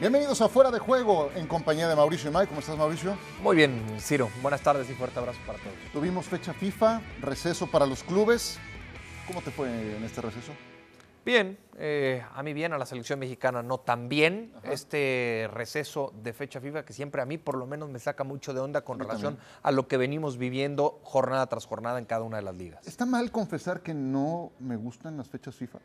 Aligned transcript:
Bienvenidos 0.00 0.40
a 0.42 0.48
Fuera 0.48 0.70
de 0.70 0.78
Juego 0.78 1.28
en 1.34 1.48
compañía 1.48 1.88
de 1.88 1.96
Mauricio 1.96 2.30
y 2.30 2.32
Mike. 2.32 2.46
¿Cómo 2.46 2.60
estás, 2.60 2.78
Mauricio? 2.78 3.18
Muy 3.42 3.56
bien, 3.56 3.82
Ciro. 3.98 4.28
Buenas 4.42 4.60
tardes 4.60 4.88
y 4.88 4.94
fuerte 4.94 5.18
abrazo 5.18 5.40
para 5.44 5.58
todos. 5.58 5.74
Tuvimos 5.92 6.24
fecha 6.24 6.54
FIFA, 6.54 7.02
receso 7.20 7.66
para 7.66 7.84
los 7.84 8.04
clubes. 8.04 8.60
¿Cómo 9.26 9.42
te 9.42 9.50
fue 9.50 9.68
en 9.96 10.04
este 10.04 10.20
receso? 10.20 10.52
Bien, 11.24 11.58
eh, 11.76 12.24
a 12.32 12.44
mí 12.44 12.52
bien, 12.52 12.72
a 12.72 12.78
la 12.78 12.86
selección 12.86 13.18
mexicana 13.18 13.60
no 13.64 13.78
tan 13.78 14.08
bien. 14.08 14.52
Este 14.62 15.50
receso 15.52 16.12
de 16.22 16.32
fecha 16.32 16.60
FIFA 16.60 16.84
que 16.84 16.92
siempre 16.92 17.20
a 17.20 17.26
mí 17.26 17.36
por 17.36 17.56
lo 17.56 17.66
menos 17.66 17.90
me 17.90 17.98
saca 17.98 18.22
mucho 18.22 18.54
de 18.54 18.60
onda 18.60 18.82
con 18.82 19.00
relación 19.00 19.36
a 19.64 19.72
lo 19.72 19.88
que 19.88 19.96
venimos 19.96 20.38
viviendo 20.38 21.00
jornada 21.02 21.48
tras 21.48 21.66
jornada 21.66 21.98
en 21.98 22.04
cada 22.04 22.22
una 22.22 22.36
de 22.36 22.44
las 22.44 22.54
ligas. 22.54 22.86
¿Está 22.86 23.04
mal 23.04 23.32
confesar 23.32 23.80
que 23.80 23.94
no 23.94 24.52
me 24.60 24.76
gustan 24.76 25.16
las 25.16 25.28
fechas 25.28 25.56
FIFA? 25.56 25.80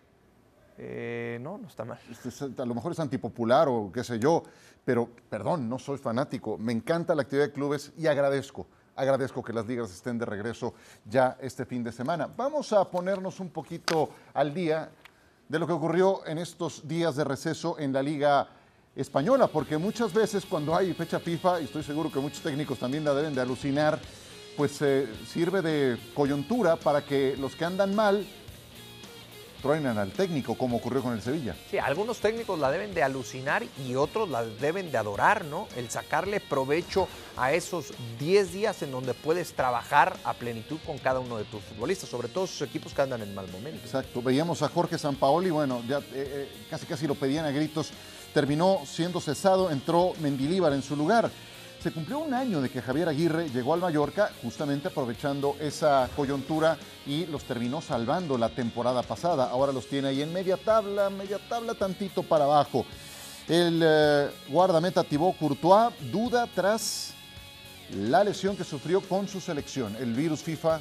Eh, 0.77 1.37
no, 1.41 1.57
no 1.57 1.67
está 1.67 1.85
mal. 1.85 1.99
Este 2.09 2.61
a 2.61 2.65
lo 2.65 2.73
mejor 2.73 2.91
es 2.91 2.99
antipopular 2.99 3.67
o 3.67 3.91
qué 3.91 4.03
sé 4.03 4.19
yo, 4.19 4.43
pero 4.83 5.09
perdón, 5.29 5.69
no 5.69 5.77
soy 5.77 5.97
fanático. 5.97 6.57
Me 6.57 6.71
encanta 6.71 7.13
la 7.15 7.23
actividad 7.23 7.47
de 7.47 7.51
clubes 7.51 7.91
y 7.97 8.07
agradezco, 8.07 8.65
agradezco 8.95 9.43
que 9.43 9.53
las 9.53 9.67
ligas 9.67 9.91
estén 9.91 10.17
de 10.17 10.25
regreso 10.25 10.73
ya 11.05 11.37
este 11.41 11.65
fin 11.65 11.83
de 11.83 11.91
semana. 11.91 12.27
Vamos 12.35 12.73
a 12.73 12.89
ponernos 12.89 13.39
un 13.39 13.49
poquito 13.49 14.09
al 14.33 14.53
día 14.53 14.89
de 15.47 15.59
lo 15.59 15.67
que 15.67 15.73
ocurrió 15.73 16.25
en 16.25 16.39
estos 16.39 16.87
días 16.87 17.15
de 17.15 17.23
receso 17.23 17.77
en 17.77 17.93
la 17.93 18.01
liga 18.01 18.47
española, 18.95 19.47
porque 19.47 19.77
muchas 19.77 20.13
veces 20.13 20.45
cuando 20.45 20.75
hay 20.75 20.93
fecha 20.93 21.19
FIFA, 21.19 21.61
y 21.61 21.65
estoy 21.65 21.83
seguro 21.83 22.11
que 22.11 22.19
muchos 22.19 22.41
técnicos 22.41 22.79
también 22.79 23.03
la 23.03 23.13
deben 23.13 23.35
de 23.35 23.41
alucinar, 23.41 23.99
pues 24.55 24.81
eh, 24.81 25.07
sirve 25.27 25.61
de 25.61 25.97
coyuntura 26.13 26.75
para 26.75 27.03
que 27.03 27.35
los 27.37 27.55
que 27.55 27.65
andan 27.65 27.95
mal 27.95 28.25
truenan 29.63 29.97
al 29.97 30.11
técnico, 30.11 30.55
como 30.55 30.77
ocurrió 30.77 31.01
con 31.01 31.13
el 31.13 31.21
Sevilla. 31.21 31.55
Sí, 31.71 31.77
algunos 31.77 32.19
técnicos 32.19 32.59
la 32.59 32.69
deben 32.69 32.93
de 32.93 33.01
alucinar 33.01 33.63
y 33.87 33.95
otros 33.95 34.29
la 34.29 34.43
deben 34.43 34.91
de 34.91 34.97
adorar, 34.97 35.45
¿no? 35.45 35.69
El 35.77 35.89
sacarle 35.89 36.41
provecho 36.41 37.07
a 37.37 37.53
esos 37.53 37.93
10 38.19 38.51
días 38.51 38.81
en 38.83 38.91
donde 38.91 39.13
puedes 39.13 39.53
trabajar 39.53 40.17
a 40.25 40.33
plenitud 40.33 40.77
con 40.85 40.97
cada 40.97 41.21
uno 41.21 41.37
de 41.37 41.45
tus 41.45 41.63
futbolistas, 41.63 42.09
sobre 42.09 42.27
todo 42.27 42.45
sus 42.45 42.61
equipos 42.61 42.93
que 42.93 43.03
andan 43.03 43.21
en 43.21 43.33
mal 43.33 43.47
momento. 43.47 43.79
Exacto, 43.85 44.21
veíamos 44.21 44.61
a 44.61 44.67
Jorge 44.67 44.97
Sampaoli, 44.97 45.49
bueno, 45.49 45.81
ya 45.87 45.99
eh, 45.99 46.03
eh, 46.13 46.51
casi 46.69 46.85
casi 46.85 47.07
lo 47.07 47.15
pedían 47.15 47.45
a 47.45 47.51
gritos, 47.51 47.91
terminó 48.33 48.81
siendo 48.85 49.21
cesado, 49.21 49.71
entró 49.71 50.11
Mendilíbar 50.19 50.73
en 50.73 50.83
su 50.83 50.97
lugar. 50.97 51.31
Se 51.83 51.91
cumplió 51.91 52.19
un 52.19 52.33
año 52.33 52.61
de 52.61 52.69
que 52.69 52.81
Javier 52.81 53.09
Aguirre 53.09 53.49
llegó 53.49 53.73
al 53.73 53.81
Mallorca, 53.81 54.31
justamente 54.41 54.87
aprovechando 54.87 55.57
esa 55.59 56.09
coyuntura 56.15 56.77
y 57.05 57.25
los 57.25 57.43
terminó 57.43 57.81
salvando 57.81 58.37
la 58.37 58.47
temporada 58.47 59.03
pasada. 59.03 59.49
Ahora 59.49 59.73
los 59.73 59.89
tiene 59.89 60.07
ahí 60.07 60.21
en 60.21 60.31
media 60.31 60.55
tabla, 60.55 61.09
media 61.09 61.39
tabla 61.49 61.73
tantito 61.73 62.23
para 62.23 62.45
abajo. 62.45 62.85
El 63.49 63.81
eh, 63.83 64.29
guardameta 64.47 65.03
Thibaut 65.03 65.37
Courtois 65.37 65.93
duda 66.09 66.47
tras 66.55 67.13
la 67.93 68.23
lesión 68.23 68.55
que 68.55 68.63
sufrió 68.63 69.01
con 69.01 69.27
su 69.27 69.41
selección, 69.41 69.93
el 69.97 70.13
virus 70.13 70.41
FIFA. 70.41 70.79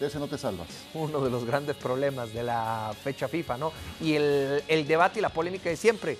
de 0.00 0.06
ese 0.06 0.18
no 0.18 0.28
te 0.28 0.38
salvas. 0.38 0.66
Uno 0.94 1.20
de 1.20 1.28
los 1.28 1.44
grandes 1.44 1.76
problemas 1.76 2.32
de 2.32 2.42
la 2.42 2.94
fecha 3.04 3.28
FIFA, 3.28 3.58
¿no? 3.58 3.72
Y 4.00 4.14
el, 4.14 4.86
debate 4.88 5.18
y 5.18 5.22
la 5.22 5.28
polémica 5.28 5.68
de 5.68 5.76
siempre. 5.76 6.16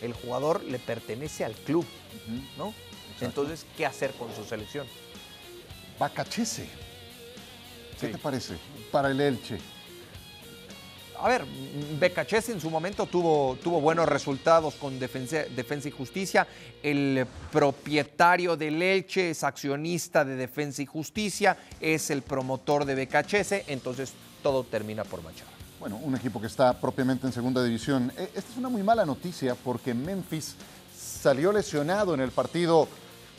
El 0.00 0.12
jugador 0.12 0.62
le 0.64 0.78
pertenece 0.78 1.44
al 1.44 1.54
club, 1.54 1.84
¿no? 2.56 2.74
Entonces, 3.20 3.66
¿qué 3.76 3.84
hacer 3.84 4.12
con 4.12 4.34
su 4.34 4.44
selección? 4.44 4.86
Bacachese. 5.98 6.68
¿Qué 8.00 8.08
te 8.08 8.18
parece 8.18 8.54
para 8.90 9.10
el 9.10 9.20
Elche? 9.20 9.58
A 11.22 11.28
ver, 11.28 11.44
Becachese 11.98 12.52
en 12.52 12.62
su 12.62 12.70
momento 12.70 13.04
tuvo, 13.04 13.58
tuvo 13.62 13.78
buenos 13.78 14.08
resultados 14.08 14.74
con 14.76 14.98
defensa, 14.98 15.44
defensa, 15.54 15.88
y 15.88 15.90
Justicia. 15.90 16.46
El 16.82 17.26
propietario 17.52 18.56
del 18.56 18.80
Elche 18.80 19.30
es 19.30 19.44
accionista 19.44 20.24
de 20.24 20.36
Defensa 20.36 20.80
y 20.80 20.86
Justicia, 20.86 21.58
es 21.78 22.08
el 22.08 22.22
promotor 22.22 22.86
de 22.86 22.94
Becachese, 22.94 23.64
entonces 23.66 24.14
todo 24.42 24.64
termina 24.64 25.04
por 25.04 25.22
marchar. 25.22 25.59
Bueno, 25.80 25.98
un 26.02 26.14
equipo 26.14 26.38
que 26.38 26.46
está 26.46 26.78
propiamente 26.78 27.26
en 27.26 27.32
segunda 27.32 27.64
división. 27.64 28.12
E, 28.14 28.24
esta 28.24 28.52
es 28.52 28.56
una 28.58 28.68
muy 28.68 28.82
mala 28.82 29.06
noticia 29.06 29.54
porque 29.54 29.94
Memphis 29.94 30.54
salió 30.94 31.52
lesionado 31.52 32.12
en 32.12 32.20
el 32.20 32.32
partido 32.32 32.86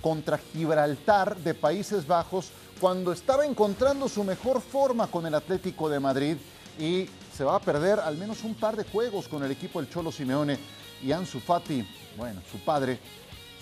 contra 0.01 0.39
Gibraltar 0.39 1.37
de 1.37 1.53
Países 1.53 2.07
Bajos 2.07 2.49
cuando 2.79 3.11
estaba 3.11 3.45
encontrando 3.45 4.09
su 4.09 4.23
mejor 4.23 4.59
forma 4.59 5.05
con 5.05 5.27
el 5.27 5.35
Atlético 5.35 5.87
de 5.87 5.99
Madrid 5.99 6.35
y 6.79 7.07
se 7.31 7.43
va 7.43 7.57
a 7.57 7.59
perder 7.59 7.99
al 7.99 8.17
menos 8.17 8.43
un 8.43 8.55
par 8.55 8.75
de 8.75 8.85
juegos 8.85 9.27
con 9.27 9.43
el 9.43 9.51
equipo 9.51 9.79
del 9.79 9.91
Cholo 9.91 10.11
Simeone 10.11 10.57
y 11.03 11.11
Ansu 11.11 11.39
Fati, 11.39 11.87
bueno, 12.17 12.41
su 12.51 12.57
padre, 12.57 12.97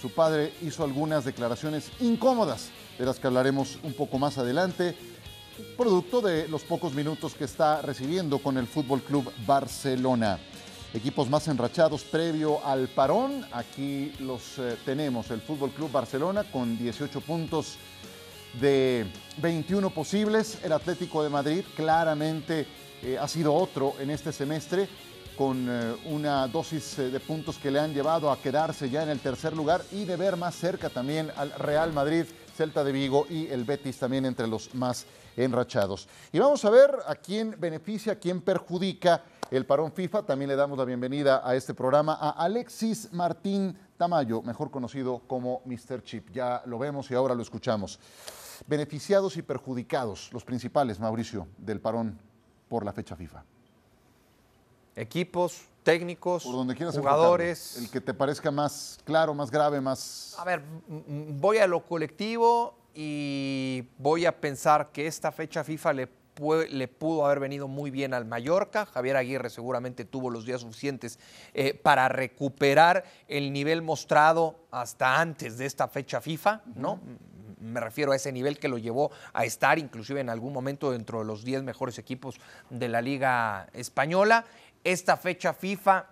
su 0.02 0.10
padre 0.10 0.54
hizo 0.62 0.86
algunas 0.86 1.26
declaraciones 1.26 1.92
incómodas 2.00 2.70
de 2.98 3.06
las 3.06 3.20
que 3.20 3.28
hablaremos 3.28 3.78
un 3.84 3.92
poco 3.92 4.18
más 4.20 4.38
adelante, 4.38 4.96
producto 5.78 6.22
de 6.22 6.48
los 6.48 6.64
pocos 6.64 6.94
minutos 6.94 7.34
que 7.34 7.46
está 7.46 7.82
recibiendo 7.82 8.40
con 8.40 8.58
el 8.58 8.68
Fútbol 8.68 9.02
Club 9.02 9.32
Barcelona 9.46 10.40
equipos 10.94 11.30
más 11.30 11.48
enrachados 11.48 12.04
previo 12.04 12.66
al 12.66 12.88
parón. 12.88 13.46
Aquí 13.52 14.12
los 14.20 14.58
eh, 14.58 14.78
tenemos, 14.86 15.30
el 15.32 15.42
Fútbol 15.42 15.72
Club 15.72 15.92
Barcelona 15.92 16.44
con 16.44 16.78
18 16.78 17.22
puntos 17.22 17.76
de 18.60 19.06
21 19.38 19.90
posibles. 19.92 20.60
El 20.64 20.74
Atlético 20.74 21.24
de 21.24 21.30
Madrid 21.30 21.64
claramente 21.76 22.66
eh, 23.04 23.18
ha 23.20 23.28
sido 23.28 23.54
otro 23.54 23.96
en 24.00 24.10
este 24.10 24.32
semestre 24.32 24.90
con 25.38 25.68
eh, 25.70 25.96
una 26.06 26.48
dosis 26.48 26.98
de 26.98 27.20
puntos 27.20 27.58
que 27.58 27.72
le 27.72 27.80
han 27.80 27.94
llevado 27.94 28.32
a 28.32 28.42
quedarse 28.42 28.90
ya 28.90 29.04
en 29.04 29.10
el 29.10 29.20
tercer 29.20 29.56
lugar 29.56 29.84
y 29.92 30.06
de 30.06 30.18
ver 30.18 30.38
más 30.38 30.56
cerca 30.56 30.90
también 30.90 31.32
al 31.36 31.52
Real 31.52 31.94
Madrid, 31.94 32.26
Celta 32.58 32.84
de 32.84 32.92
Vigo 32.92 33.26
y 33.30 33.48
el 33.48 33.64
Betis 33.64 33.98
también 33.98 34.26
entre 34.26 34.48
los 34.48 34.74
más 34.76 35.06
enrachados. 35.44 36.08
Y 36.32 36.40
vamos 36.40 36.64
a 36.66 36.70
ver 36.70 36.92
a 37.08 37.16
quién 37.16 37.56
beneficia, 37.58 38.14
a 38.14 38.16
quién 38.16 38.42
perjudica 38.42 39.24
el 39.52 39.66
parón 39.66 39.92
FIFA. 39.92 40.24
También 40.24 40.50
le 40.50 40.56
damos 40.56 40.78
la 40.78 40.86
bienvenida 40.86 41.42
a 41.44 41.56
este 41.56 41.74
programa 41.74 42.18
a 42.20 42.32
Alexis 42.32 43.12
Martín 43.14 43.78
Tamayo, 43.98 44.42
mejor 44.42 44.70
conocido 44.70 45.20
como 45.28 45.62
Mr. 45.66 46.04
Chip. 46.04 46.30
Ya 46.32 46.62
lo 46.66 46.78
vemos 46.78 47.10
y 47.12 47.16
ahora 47.16 47.34
lo 47.36 47.42
escuchamos. 47.42 48.00
Beneficiados 48.68 49.38
y 49.38 49.42
perjudicados, 49.42 50.32
los 50.34 50.44
principales, 50.44 51.00
Mauricio, 51.00 51.48
del 51.58 51.80
parón 51.80 52.20
por 52.68 52.84
la 52.84 52.92
fecha 52.92 53.16
FIFA. 53.16 53.44
Equipos, 54.96 55.70
técnicos, 55.84 56.44
jugadores. 56.44 57.78
El 57.78 57.90
que 57.90 58.02
te 58.02 58.14
parezca 58.14 58.52
más 58.52 59.00
claro, 59.06 59.34
más 59.34 59.50
grave, 59.50 59.80
más... 59.80 60.36
A 60.38 60.44
ver, 60.44 60.62
voy 60.88 61.60
a 61.60 61.68
lo 61.68 61.86
colectivo 61.86 62.79
y 63.02 63.88
voy 63.98 64.26
a 64.26 64.42
pensar 64.42 64.92
que 64.92 65.08
esta 65.08 65.32
fecha 65.32 65.64
FIFA 65.64 65.94
le 65.94 66.10
le 66.70 66.88
pudo 66.88 67.26
haber 67.26 67.42
venido 67.42 67.68
muy 67.68 67.92
bien 67.92 68.14
al 68.14 68.24
Mallorca. 68.24 68.86
Javier 68.86 69.18
Aguirre 69.18 69.50
seguramente 69.50 70.06
tuvo 70.06 70.30
los 70.30 70.46
días 70.46 70.62
suficientes 70.62 71.20
eh, 71.54 71.74
para 71.74 72.08
recuperar 72.08 73.04
el 73.28 73.52
nivel 73.52 73.82
mostrado 73.82 74.56
hasta 74.72 75.20
antes 75.20 75.58
de 75.58 75.66
esta 75.66 75.90
fecha 75.90 76.22
FIFA, 76.22 76.62
¿no? 76.76 77.02
Me 77.60 77.82
refiero 77.82 78.14
a 78.14 78.16
ese 78.16 78.32
nivel 78.32 78.58
que 78.58 78.70
lo 78.70 78.78
llevó 78.78 79.12
a 79.34 79.44
estar 79.44 79.80
inclusive 79.80 80.22
en 80.22 80.30
algún 80.30 80.54
momento 80.54 80.92
dentro 80.92 81.20
de 81.20 81.26
los 81.26 81.44
10 81.44 81.64
mejores 81.64 81.98
equipos 82.00 82.36
de 82.70 82.88
la 82.88 83.02
Liga 83.02 83.68
Española. 83.74 84.46
Esta 84.86 85.18
fecha 85.18 85.54
FIFA 85.54 86.06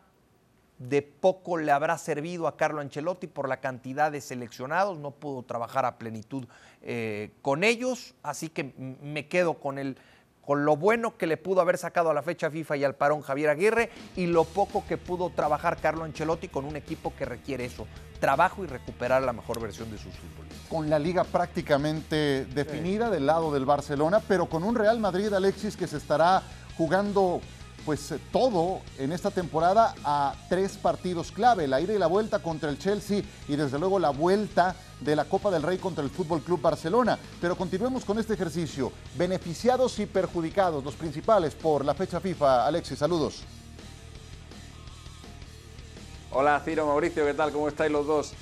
de 0.79 1.01
poco 1.01 1.57
le 1.57 1.71
habrá 1.71 1.97
servido 1.97 2.47
a 2.47 2.55
Carlo 2.55 2.81
Ancelotti 2.81 3.27
por 3.27 3.49
la 3.49 3.57
cantidad 3.57 4.11
de 4.11 4.21
seleccionados, 4.21 4.99
no 4.99 5.11
pudo 5.11 5.43
trabajar 5.43 5.85
a 5.85 5.97
plenitud 5.97 6.45
eh, 6.81 7.31
con 7.41 7.63
ellos, 7.63 8.13
así 8.23 8.49
que 8.49 8.73
me 9.01 9.27
quedo 9.27 9.55
con 9.55 9.79
el 9.79 9.97
con 10.47 10.63
lo 10.63 10.77
bueno 10.77 11.17
que 11.17 11.27
le 11.27 11.35
pudo 11.35 11.59
haber 11.59 11.77
sacado 11.77 12.09
a 12.09 12.13
la 12.13 12.21
fecha 12.21 12.49
FIFA 12.49 12.77
y 12.77 12.85
al 12.85 12.95
parón 12.95 13.21
Javier 13.21 13.49
Aguirre 13.49 13.89
y 14.15 14.27
lo 14.27 14.45
poco 14.45 14.85
que 14.87 14.95
pudo 14.95 15.29
trabajar 15.29 15.75
Carlo 15.75 16.05
Ancelotti 16.05 16.47
con 16.47 16.63
un 16.63 16.77
equipo 16.77 17.13
que 17.17 17.25
requiere 17.25 17.65
eso, 17.65 17.85
trabajo 18.21 18.63
y 18.63 18.67
recuperar 18.67 19.23
la 19.23 19.33
mejor 19.33 19.59
versión 19.59 19.91
de 19.91 19.97
sus 19.97 20.13
futbolistas. 20.15 20.69
Con 20.69 20.89
la 20.89 20.99
liga 20.99 21.25
prácticamente 21.25 22.45
definida 22.45 23.09
del 23.09 23.25
lado 23.25 23.51
del 23.51 23.65
Barcelona, 23.65 24.21
pero 24.25 24.45
con 24.45 24.63
un 24.63 24.75
Real 24.75 24.99
Madrid, 25.01 25.33
Alexis, 25.33 25.75
que 25.75 25.85
se 25.85 25.97
estará 25.97 26.41
jugando 26.77 27.41
pues 27.87 28.11
eh, 28.11 28.19
todo 28.33 28.81
en 28.97 29.13
esta 29.13 29.31
temporada 29.31 29.95
a 30.03 30.35
tres 30.49 30.73
partidos 30.73 31.31
clave, 31.31 31.69
la 31.69 31.79
ida 31.79 31.93
y 31.93 31.97
la 31.97 32.07
vuelta 32.07 32.39
contra 32.39 32.69
el 32.69 32.77
Chelsea 32.77 33.23
y 33.47 33.55
desde 33.55 33.79
luego 33.79 33.97
la 33.97 34.09
vuelta 34.09 34.75
de 34.99 35.15
la 35.15 35.23
Copa 35.23 35.49
del 35.49 35.63
Rey 35.63 35.77
contra 35.77 36.03
el 36.03 36.09
Fútbol 36.09 36.41
Club 36.41 36.59
Barcelona. 36.59 37.17
Pero 37.39 37.55
continuemos 37.55 38.03
con 38.03 38.19
este 38.19 38.33
ejercicio. 38.33 38.91
Beneficiados 39.17 39.97
y 39.99 40.05
perjudicados, 40.05 40.83
los 40.83 40.95
principales 40.95 41.55
por 41.55 41.85
la 41.85 41.93
fecha 41.93 42.19
FIFA. 42.19 42.67
Alexis, 42.67 42.99
saludos. 42.99 43.43
Hola 46.31 46.61
Ciro, 46.65 46.87
Mauricio, 46.87 47.25
¿qué 47.25 47.33
tal? 47.35 47.53
¿Cómo 47.53 47.69
estáis 47.69 47.89
los 47.89 48.05
dos? 48.05 48.33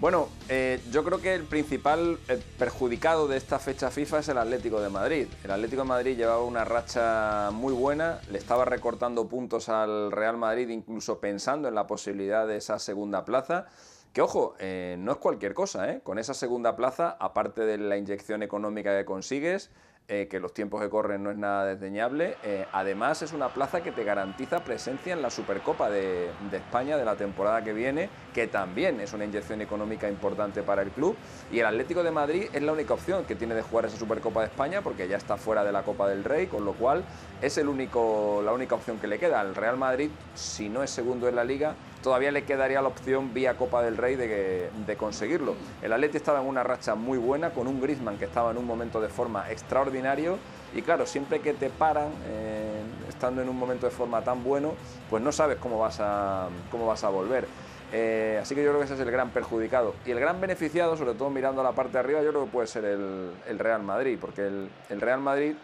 Bueno, 0.00 0.28
eh, 0.48 0.80
yo 0.92 1.02
creo 1.02 1.20
que 1.20 1.34
el 1.34 1.42
principal 1.42 2.20
eh, 2.28 2.40
perjudicado 2.56 3.26
de 3.26 3.36
esta 3.36 3.58
fecha 3.58 3.90
FIFA 3.90 4.20
es 4.20 4.28
el 4.28 4.38
Atlético 4.38 4.80
de 4.80 4.90
Madrid. 4.90 5.26
El 5.42 5.50
Atlético 5.50 5.82
de 5.82 5.88
Madrid 5.88 6.16
llevaba 6.16 6.44
una 6.44 6.64
racha 6.64 7.50
muy 7.52 7.72
buena, 7.72 8.20
le 8.30 8.38
estaba 8.38 8.64
recortando 8.64 9.26
puntos 9.26 9.68
al 9.68 10.12
Real 10.12 10.36
Madrid, 10.36 10.68
incluso 10.68 11.18
pensando 11.18 11.66
en 11.66 11.74
la 11.74 11.88
posibilidad 11.88 12.46
de 12.46 12.58
esa 12.58 12.78
segunda 12.78 13.24
plaza. 13.24 13.66
Que 14.12 14.20
ojo, 14.20 14.54
eh, 14.60 14.94
no 15.00 15.10
es 15.10 15.18
cualquier 15.18 15.52
cosa. 15.52 15.98
Con 16.04 16.20
esa 16.20 16.32
segunda 16.32 16.76
plaza, 16.76 17.16
aparte 17.18 17.62
de 17.62 17.78
la 17.78 17.96
inyección 17.96 18.44
económica 18.44 18.96
que 18.96 19.04
consigues, 19.04 19.68
eh, 20.10 20.26
que 20.26 20.40
los 20.40 20.54
tiempos 20.54 20.80
que 20.80 20.88
corren 20.88 21.22
no 21.22 21.30
es 21.30 21.36
nada 21.36 21.66
desdeñable. 21.66 22.38
Eh, 22.42 22.64
además, 22.72 23.20
es 23.20 23.34
una 23.34 23.50
plaza 23.50 23.82
que 23.82 23.92
te 23.92 24.04
garantiza 24.04 24.64
presencia 24.64 25.12
en 25.12 25.20
la 25.20 25.28
Supercopa 25.28 25.90
de, 25.90 26.30
España 26.50 26.96
de 26.96 27.04
la 27.04 27.14
temporada 27.14 27.62
que 27.62 27.74
viene, 27.74 28.08
que 28.32 28.46
también 28.46 29.00
es 29.00 29.12
una 29.12 29.26
inyección 29.26 29.60
económica 29.60 30.08
importante 30.08 30.62
para 30.62 30.80
el 30.80 30.88
club. 30.92 31.14
Y 31.52 31.58
el 31.58 31.66
Atlético 31.66 32.02
de 32.02 32.10
Madrid 32.10 32.44
es 32.54 32.62
la 32.62 32.72
única 32.72 32.94
opción 32.94 33.26
que 33.26 33.34
tiene 33.34 33.54
de 33.54 33.60
jugar 33.60 33.84
esa 33.84 33.98
Supercopa 33.98 34.40
de 34.40 34.46
España, 34.46 34.80
porque 34.80 35.08
ya 35.08 35.18
está 35.18 35.36
fuera 35.36 35.62
de 35.62 35.72
la 35.72 35.82
Copa 35.82 36.08
del 36.08 36.24
Rey, 36.24 36.46
con 36.46 36.64
lo 36.64 36.72
cual 36.72 37.04
es 37.42 37.58
el 37.58 37.68
único, 37.68 38.40
la 38.42 38.54
única 38.54 38.76
opción 38.76 38.98
que 38.98 39.08
le 39.08 39.18
queda. 39.18 39.40
Al 39.40 39.54
Real 39.54 39.76
Madrid, 39.76 40.08
si 40.34 40.70
no 40.70 40.82
es 40.82 40.88
segundo 40.88 41.28
en 41.28 41.36
la 41.36 41.44
liga, 41.44 41.74
todavía 42.02 42.30
le 42.30 42.44
quedaría 42.44 42.82
la 42.82 42.88
opción 42.88 43.34
vía 43.34 43.56
Copa 43.56 43.82
del 43.82 43.96
Rey 43.96 44.16
de, 44.16 44.70
de 44.86 44.96
conseguirlo. 44.96 45.54
El 45.82 45.92
Atleti 45.92 46.16
estaba 46.16 46.40
en 46.40 46.46
una 46.46 46.62
racha 46.62 46.94
muy 46.94 47.18
buena, 47.18 47.50
con 47.50 47.66
un 47.66 47.80
Griezmann 47.80 48.18
que 48.18 48.24
estaba 48.24 48.50
en 48.50 48.58
un 48.58 48.66
momento 48.66 49.00
de 49.00 49.08
forma 49.08 49.50
extraordinario 49.50 50.38
y 50.74 50.82
claro, 50.82 51.06
siempre 51.06 51.40
que 51.40 51.54
te 51.54 51.70
paran, 51.70 52.08
eh, 52.26 52.82
estando 53.08 53.40
en 53.40 53.48
un 53.48 53.58
momento 53.58 53.86
de 53.86 53.92
forma 53.92 54.22
tan 54.22 54.44
bueno, 54.44 54.74
pues 55.08 55.22
no 55.22 55.32
sabes 55.32 55.56
cómo 55.58 55.78
vas 55.78 55.98
a, 56.00 56.48
cómo 56.70 56.86
vas 56.86 57.04
a 57.04 57.08
volver. 57.08 57.46
Eh, 57.90 58.38
así 58.42 58.54
que 58.54 58.62
yo 58.62 58.68
creo 58.68 58.80
que 58.80 58.84
ese 58.84 58.94
es 58.94 59.00
el 59.00 59.10
gran 59.10 59.30
perjudicado. 59.30 59.94
Y 60.04 60.10
el 60.10 60.20
gran 60.20 60.40
beneficiado, 60.40 60.96
sobre 60.96 61.14
todo 61.14 61.30
mirando 61.30 61.62
a 61.62 61.64
la 61.64 61.72
parte 61.72 61.92
de 61.92 61.98
arriba, 62.00 62.22
yo 62.22 62.30
creo 62.30 62.44
que 62.44 62.50
puede 62.50 62.66
ser 62.66 62.84
el, 62.84 63.58
Real 63.58 63.82
Madrid, 63.82 64.18
porque 64.20 64.42
el 64.42 65.00
Real 65.00 65.20
Madrid 65.20 65.54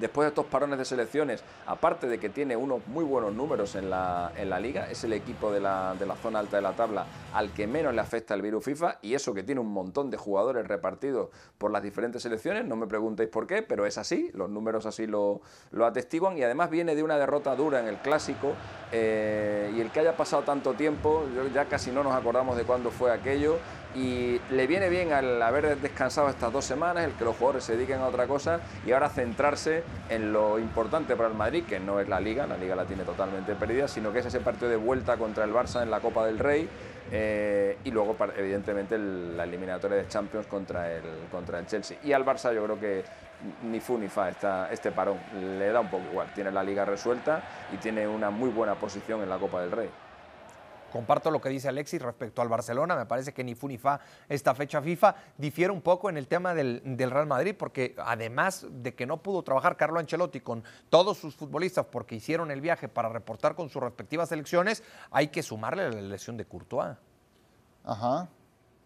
después 0.00 0.26
de 0.26 0.28
estos 0.28 0.46
parones 0.46 0.78
de 0.78 0.84
selecciones, 0.84 1.42
aparte 1.66 2.06
de 2.06 2.18
que 2.18 2.28
tiene 2.28 2.56
unos 2.56 2.86
muy 2.86 3.04
buenos 3.04 3.34
números 3.34 3.74
en 3.74 3.90
la, 3.90 4.32
en 4.36 4.50
la 4.50 4.60
liga, 4.60 4.90
es 4.90 5.04
el 5.04 5.12
equipo 5.12 5.52
de 5.52 5.60
la, 5.60 5.94
de 5.98 6.06
la, 6.06 6.16
zona 6.16 6.38
alta 6.38 6.56
de 6.56 6.62
la 6.62 6.72
tabla 6.72 7.06
al 7.34 7.52
que 7.52 7.66
menos 7.66 7.94
le 7.94 8.00
afecta 8.00 8.34
el 8.34 8.42
virus 8.42 8.64
FIFA 8.64 8.98
y 9.02 9.14
eso 9.14 9.34
que 9.34 9.42
tiene 9.42 9.60
un 9.60 9.72
montón 9.72 10.10
de 10.10 10.16
jugadores 10.16 10.66
repartidos 10.66 11.30
por 11.58 11.70
las 11.70 11.82
diferentes 11.82 12.22
selecciones, 12.22 12.64
no 12.64 12.76
me 12.76 12.86
preguntéis 12.86 13.28
por 13.28 13.46
qué, 13.46 13.62
pero 13.62 13.86
es 13.86 13.98
así, 13.98 14.30
los 14.34 14.50
números 14.50 14.86
así 14.86 15.06
lo, 15.06 15.40
lo 15.70 15.86
atestiguan 15.86 16.36
y 16.38 16.42
además 16.42 16.70
viene 16.70 16.94
de 16.94 17.02
una 17.02 17.18
derrota 17.18 17.54
dura 17.54 17.80
en 17.80 17.86
el 17.86 17.96
clásico 17.96 18.54
eh, 18.92 19.72
y 19.76 19.80
el 19.80 19.90
que 19.90 20.00
haya 20.00 20.16
pasado 20.16 20.42
tanto 20.42 20.74
tiempo, 20.74 21.24
ya 21.52 21.66
casi 21.66 21.90
no 21.90 22.02
nos 22.02 22.14
acordamos 22.14 22.56
de 22.56 22.64
cuándo 22.64 22.90
fue 22.90 23.12
aquello 23.12 23.58
y 23.96 24.38
le 24.50 24.66
viene 24.66 24.90
bien 24.90 25.12
al 25.12 25.40
haber 25.40 25.78
descansado 25.78 26.28
estas 26.28 26.52
dos 26.52 26.64
semanas, 26.64 27.04
el 27.04 27.12
que 27.12 27.24
los 27.24 27.34
jugadores 27.36 27.64
se 27.64 27.76
dediquen 27.76 28.00
a 28.00 28.06
otra 28.06 28.26
cosa 28.26 28.60
y 28.84 28.92
ahora 28.92 29.08
centrarse 29.08 29.82
en 30.10 30.32
lo 30.32 30.58
importante 30.58 31.16
para 31.16 31.30
el 31.30 31.34
Madrid, 31.34 31.64
que 31.64 31.80
no 31.80 31.98
es 31.98 32.08
la 32.08 32.20
liga, 32.20 32.46
la 32.46 32.58
liga 32.58 32.76
la 32.76 32.84
tiene 32.84 33.04
totalmente 33.04 33.54
perdida, 33.54 33.88
sino 33.88 34.12
que 34.12 34.18
es 34.18 34.26
ese 34.26 34.40
partido 34.40 34.68
de 34.68 34.76
vuelta 34.76 35.16
contra 35.16 35.44
el 35.44 35.52
Barça 35.52 35.82
en 35.82 35.90
la 35.90 36.00
Copa 36.00 36.26
del 36.26 36.38
Rey 36.38 36.68
eh, 37.10 37.78
y 37.84 37.90
luego 37.90 38.14
evidentemente 38.36 38.98
la 38.98 39.44
eliminatoria 39.44 39.96
de 39.96 40.08
Champions 40.08 40.46
contra 40.46 40.92
el, 40.92 41.02
contra 41.30 41.58
el 41.58 41.66
Chelsea. 41.66 41.96
Y 42.04 42.12
al 42.12 42.24
Barça 42.24 42.54
yo 42.54 42.62
creo 42.64 42.78
que 42.78 43.02
ni 43.62 43.80
fu 43.80 43.96
ni 43.96 44.08
fa 44.08 44.28
esta, 44.28 44.70
este 44.70 44.90
parón, 44.92 45.18
le 45.58 45.70
da 45.70 45.80
un 45.80 45.88
poco 45.88 46.04
igual, 46.10 46.28
tiene 46.34 46.50
la 46.50 46.62
liga 46.62 46.84
resuelta 46.84 47.40
y 47.72 47.78
tiene 47.78 48.06
una 48.06 48.28
muy 48.28 48.50
buena 48.50 48.74
posición 48.74 49.22
en 49.22 49.30
la 49.30 49.38
Copa 49.38 49.62
del 49.62 49.70
Rey. 49.70 49.88
Comparto 50.92 51.30
lo 51.30 51.40
que 51.40 51.48
dice 51.48 51.68
Alexis 51.68 52.00
respecto 52.00 52.42
al 52.42 52.48
Barcelona. 52.48 52.96
Me 52.96 53.06
parece 53.06 53.32
que 53.32 53.44
ni 53.44 53.54
fu 53.54 53.68
ni 53.68 53.78
fa 53.78 54.00
esta 54.28 54.54
fecha 54.54 54.80
FIFA 54.80 55.14
difiere 55.36 55.72
un 55.72 55.82
poco 55.82 56.08
en 56.08 56.16
el 56.16 56.26
tema 56.26 56.54
del, 56.54 56.82
Real 56.84 57.26
Madrid, 57.26 57.54
porque 57.58 57.94
además 57.98 58.66
de 58.70 58.94
que 58.94 59.06
no 59.06 59.18
pudo 59.22 59.42
trabajar 59.42 59.76
Carlo 59.76 59.98
Ancelotti 59.98 60.40
con 60.40 60.64
todos 60.88 61.18
sus 61.18 61.34
futbolistas 61.34 61.86
porque 61.86 62.14
hicieron 62.14 62.50
el 62.50 62.60
viaje 62.60 62.88
para 62.88 63.08
reportar 63.08 63.54
con 63.54 63.68
sus 63.68 63.82
respectivas 63.82 64.28
selecciones, 64.28 64.82
hay 65.10 65.28
que 65.28 65.42
sumarle 65.42 65.90
la 65.90 66.00
lesión 66.00 66.36
de 66.36 66.44
Courtois. 66.44 66.96
Ajá. 67.84 68.28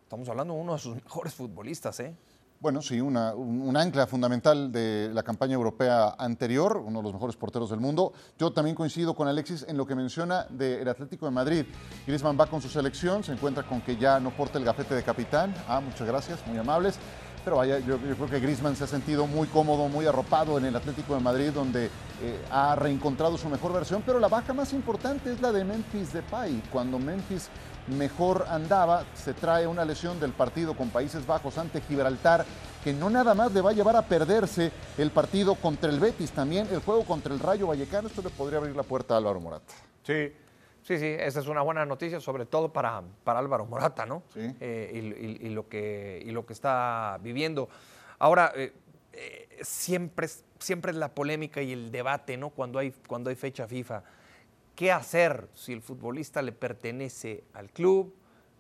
Estamos 0.03 0.29
hablando 0.29 0.55
de 0.55 0.61
uno 0.61 0.73
de 0.73 0.79
sus 0.79 0.97
mejores 0.97 1.35
futbolistas, 1.35 2.01
¿eh? 2.01 2.17
Bueno, 2.63 2.83
sí, 2.83 3.01
una, 3.01 3.35
un, 3.35 3.75
ancla 3.75 4.07
fundamental 4.07 4.71
de 4.71 5.09
la 5.15 5.23
campaña 5.23 5.55
europea 5.55 6.15
anterior, 6.19 6.77
uno 6.77 6.99
de 6.99 7.05
los 7.05 7.15
mejores 7.15 7.35
porteros 7.35 7.71
del 7.71 7.81
mundo. 7.81 8.13
Yo 8.39 8.53
también 8.53 8.77
coincido 8.77 9.15
con 9.15 9.29
Alexis 9.29 9.65
en 9.67 9.79
lo 9.79 9.87
que 9.87 9.95
menciona 9.95 10.45
del 10.51 10.87
Atlético 10.87 11.25
de 11.25 11.33
Madrid. 11.33 11.65
Griezmann 12.07 12.39
va 12.39 12.49
con 12.49 12.61
su 12.61 12.69
selección, 12.69 13.25
se 13.25 13.33
encuentra 13.33 13.63
con 13.63 13.81
que 13.81 13.97
ya 13.97 14.21
no 14.21 14.31
porta 14.31 14.59
el 14.59 14.67
gafete 14.67 14.95
de 14.95 15.03
capitán. 15.03 15.55
Ah, 15.69 15.81
muchas 15.81 16.07
gracias, 16.07 16.47
muy 16.47 16.59
amables. 16.59 16.99
Pero 17.45 17.57
vaya, 17.57 17.79
yo, 17.79 17.99
creo 17.99 18.29
que 18.29 18.41
Griezmann 18.41 18.77
se 18.77 18.85
ha 18.85 18.87
sentido 18.87 19.27
muy 19.27 19.49
cómodo, 19.49 19.89
muy 19.89 20.07
arropado 20.07 20.59
en 20.59 20.67
el 20.67 20.77
Atlético 20.77 21.15
de 21.15 21.21
Madrid, 21.21 21.51
donde 21.55 21.87
eh, 21.87 22.45
ha 22.51 22.77
reencontrado 22.77 23.39
su 23.39 23.49
mejor 23.49 23.73
versión. 23.73 24.03
Pero 24.05 24.19
la 24.19 24.29
baja 24.29 24.53
más 24.53 24.73
importante 24.73 25.33
es 25.33 25.41
la 25.41 25.51
de 25.51 25.65
Memphis 25.65 26.13
Depay. 26.13 26.63
Cuando 26.71 26.99
Memphis 26.99 27.49
mejor 27.87 28.47
andaba, 28.49 29.05
se 29.15 29.33
trae 29.33 29.67
una 29.67 29.85
lesión 29.85 30.21
del 30.21 30.33
partido 30.33 30.75
con 30.75 30.91
Países 30.91 31.27
Bajos 31.27 31.57
ante 31.57 31.81
Gibraltar, 31.81 32.45
que 32.85 32.93
no 32.93 33.09
nada 33.09 33.35
más 33.35 33.53
le 33.53 33.63
va 33.63 33.71
a 33.71 33.75
llevar 33.75 33.97
a 33.97 34.03
perderse 34.03 34.71
el 34.99 35.11
partido 35.11 35.55
contra 35.55 35.91
el 35.91 35.99
Betis, 35.99 36.33
también 36.33 36.69
el 36.71 36.81
juego 36.81 37.05
contra 37.05 37.33
el 37.33 37.41
Rayo 37.41 37.69
Vallecano. 37.69 38.09
Esto 38.09 38.23
le 38.23 38.31
podría 38.31 38.59
abrir 38.59 38.77
la 38.77 38.83
puerta 38.83 39.15
a 39.15 39.17
Álvaro 39.17 39.41
Morata. 39.41 39.73
Sí. 40.03 40.33
Sí, 40.83 40.99
sí, 40.99 41.07
esa 41.07 41.41
es 41.41 41.47
una 41.47 41.63
buena 41.63 41.85
noticia, 41.85 42.21
sobre 42.21 42.47
todo 42.47 42.73
para, 42.73 43.03
para 43.25 43.39
Álvaro 43.39 43.67
Morata, 43.67 44.07
¿no? 44.07 44.23
Sí. 44.33 44.55
Eh, 44.61 45.39
y, 45.43 45.49
lo 45.51 45.69
que, 45.69 46.23
y 46.25 46.31
lo 46.31 46.47
que 46.47 46.53
está 46.53 47.19
viviendo. 47.23 47.69
Ahora, 48.19 48.53
eh, 48.57 48.73
eh, 49.13 49.49
siempre, 49.63 50.29
siempre 50.59 50.93
es 50.93 50.97
la 50.97 51.15
polémica 51.15 51.61
y 51.63 51.73
el 51.73 51.91
debate, 51.91 52.37
¿no? 52.37 52.51
Cuando 52.51 52.79
hay, 52.79 52.93
cuando 53.07 53.31
hay 53.31 53.37
fecha 53.37 53.67
FIFA 53.67 54.03
qué 54.81 54.91
hacer 54.91 55.47
si 55.53 55.75
el 55.75 55.83
futbolista 55.83 56.41
le 56.41 56.53
pertenece 56.53 57.45
al 57.53 57.69
club, 57.69 58.15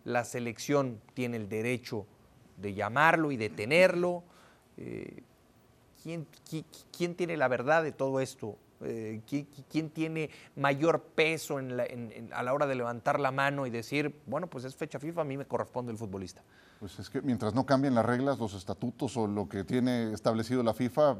la 0.04 0.24
selección 0.24 1.00
tiene 1.14 1.38
el 1.38 1.48
derecho 1.48 2.04
de 2.58 2.74
llamarlo 2.74 3.32
y 3.32 3.38
detenerlo. 3.38 4.22
Eh, 4.76 5.22
¿quién, 6.02 7.14
tiene 7.14 7.38
la 7.38 7.48
verdad 7.48 7.82
de 7.82 7.92
todo 7.92 8.20
esto? 8.20 8.58
Eh, 8.82 9.20
¿quién, 9.68 9.90
tiene 9.90 10.30
mayor 10.56 11.02
peso 11.02 11.58
a 11.58 12.42
la 12.42 12.54
hora 12.54 12.66
de 12.66 12.74
levantar 12.74 13.20
la 13.20 13.30
mano 13.30 13.66
y 13.66 13.70
decir, 13.70 14.22
bueno, 14.26 14.46
pues 14.48 14.64
es 14.64 14.74
fecha 14.74 14.98
FIFA, 14.98 15.20
a 15.20 15.24
mí 15.24 15.36
me 15.36 15.46
corresponde 15.46 15.92
el 15.92 15.98
futbolista? 15.98 16.42
Pues 16.78 16.98
es 16.98 17.10
que 17.10 17.20
mientras 17.20 17.54
no 17.54 17.66
cambien 17.66 17.94
las 17.94 18.06
reglas, 18.06 18.38
los 18.38 18.54
estatutos 18.54 19.16
o 19.16 19.26
lo 19.26 19.48
que 19.48 19.64
tiene 19.64 20.12
establecido 20.14 20.62
la 20.62 20.72
FIFA, 20.72 21.16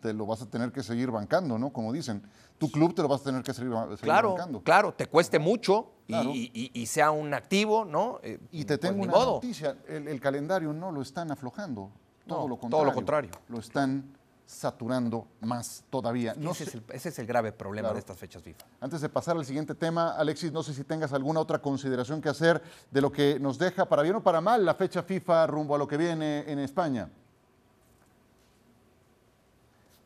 te 0.00 0.12
lo 0.12 0.26
vas 0.26 0.42
a 0.42 0.46
tener 0.46 0.70
que 0.70 0.82
seguir 0.82 1.10
bancando, 1.10 1.58
¿no? 1.58 1.72
Como 1.72 1.92
dicen, 1.92 2.22
tu 2.58 2.70
club 2.70 2.94
te 2.94 3.02
lo 3.02 3.08
vas 3.08 3.22
a 3.22 3.24
tener 3.24 3.42
que 3.42 3.52
seguir, 3.52 3.72
claro, 4.00 4.34
bancando. 4.34 4.62
Claro, 4.62 4.92
te 4.92 5.06
cueste 5.06 5.38
mucho 5.38 5.92
y, 6.06 6.86
sea 6.86 7.10
un 7.10 7.34
activo, 7.34 7.84
¿no? 7.84 8.20
Eh, 8.22 8.38
y 8.52 8.64
te 8.64 8.78
pues 8.78 8.92
tengo 8.92 9.02
una 9.02 9.12
noticia, 9.12 9.76
el, 9.88 10.20
calendario 10.20 10.72
no 10.72 10.92
lo 10.92 11.02
están 11.02 11.30
aflojando, 11.30 11.90
todo 12.26 12.46
lo 12.46 12.56
contrario. 12.56 12.70
Todo 12.70 12.84
lo 12.84 12.94
contrario. 12.94 13.30
Lo 13.48 13.58
están 13.58 14.04
saturando 14.46 15.26
más 15.40 15.84
todavía. 15.90 16.34
ese, 16.50 16.82
es 16.92 17.18
el, 17.18 17.26
grave 17.26 17.52
problema 17.52 17.92
de 17.92 17.98
estas 17.98 18.16
fechas 18.16 18.42
FIFA. 18.42 18.64
Antes 18.80 19.00
de 19.00 19.08
pasar 19.08 19.36
al 19.36 19.44
siguiente 19.44 19.74
tema, 19.74 20.12
Alexis, 20.16 20.52
no 20.52 20.62
sé 20.62 20.74
si 20.74 20.84
tengas 20.84 21.12
alguna 21.12 21.40
otra 21.40 21.60
consideración 21.60 22.20
que 22.20 22.28
hacer 22.28 22.62
de 22.90 23.00
lo 23.00 23.10
que 23.10 23.38
nos 23.40 23.58
deja, 23.58 23.86
para 23.86 24.02
bien 24.02 24.16
o 24.16 24.22
para 24.22 24.40
mal, 24.40 24.64
la 24.64 24.74
fecha 24.74 25.02
FIFA 25.02 25.46
rumbo 25.46 25.74
a 25.74 25.78
lo 25.78 25.88
que 25.88 25.96
viene 25.96 26.44
en 26.50 26.58
España. 26.58 27.08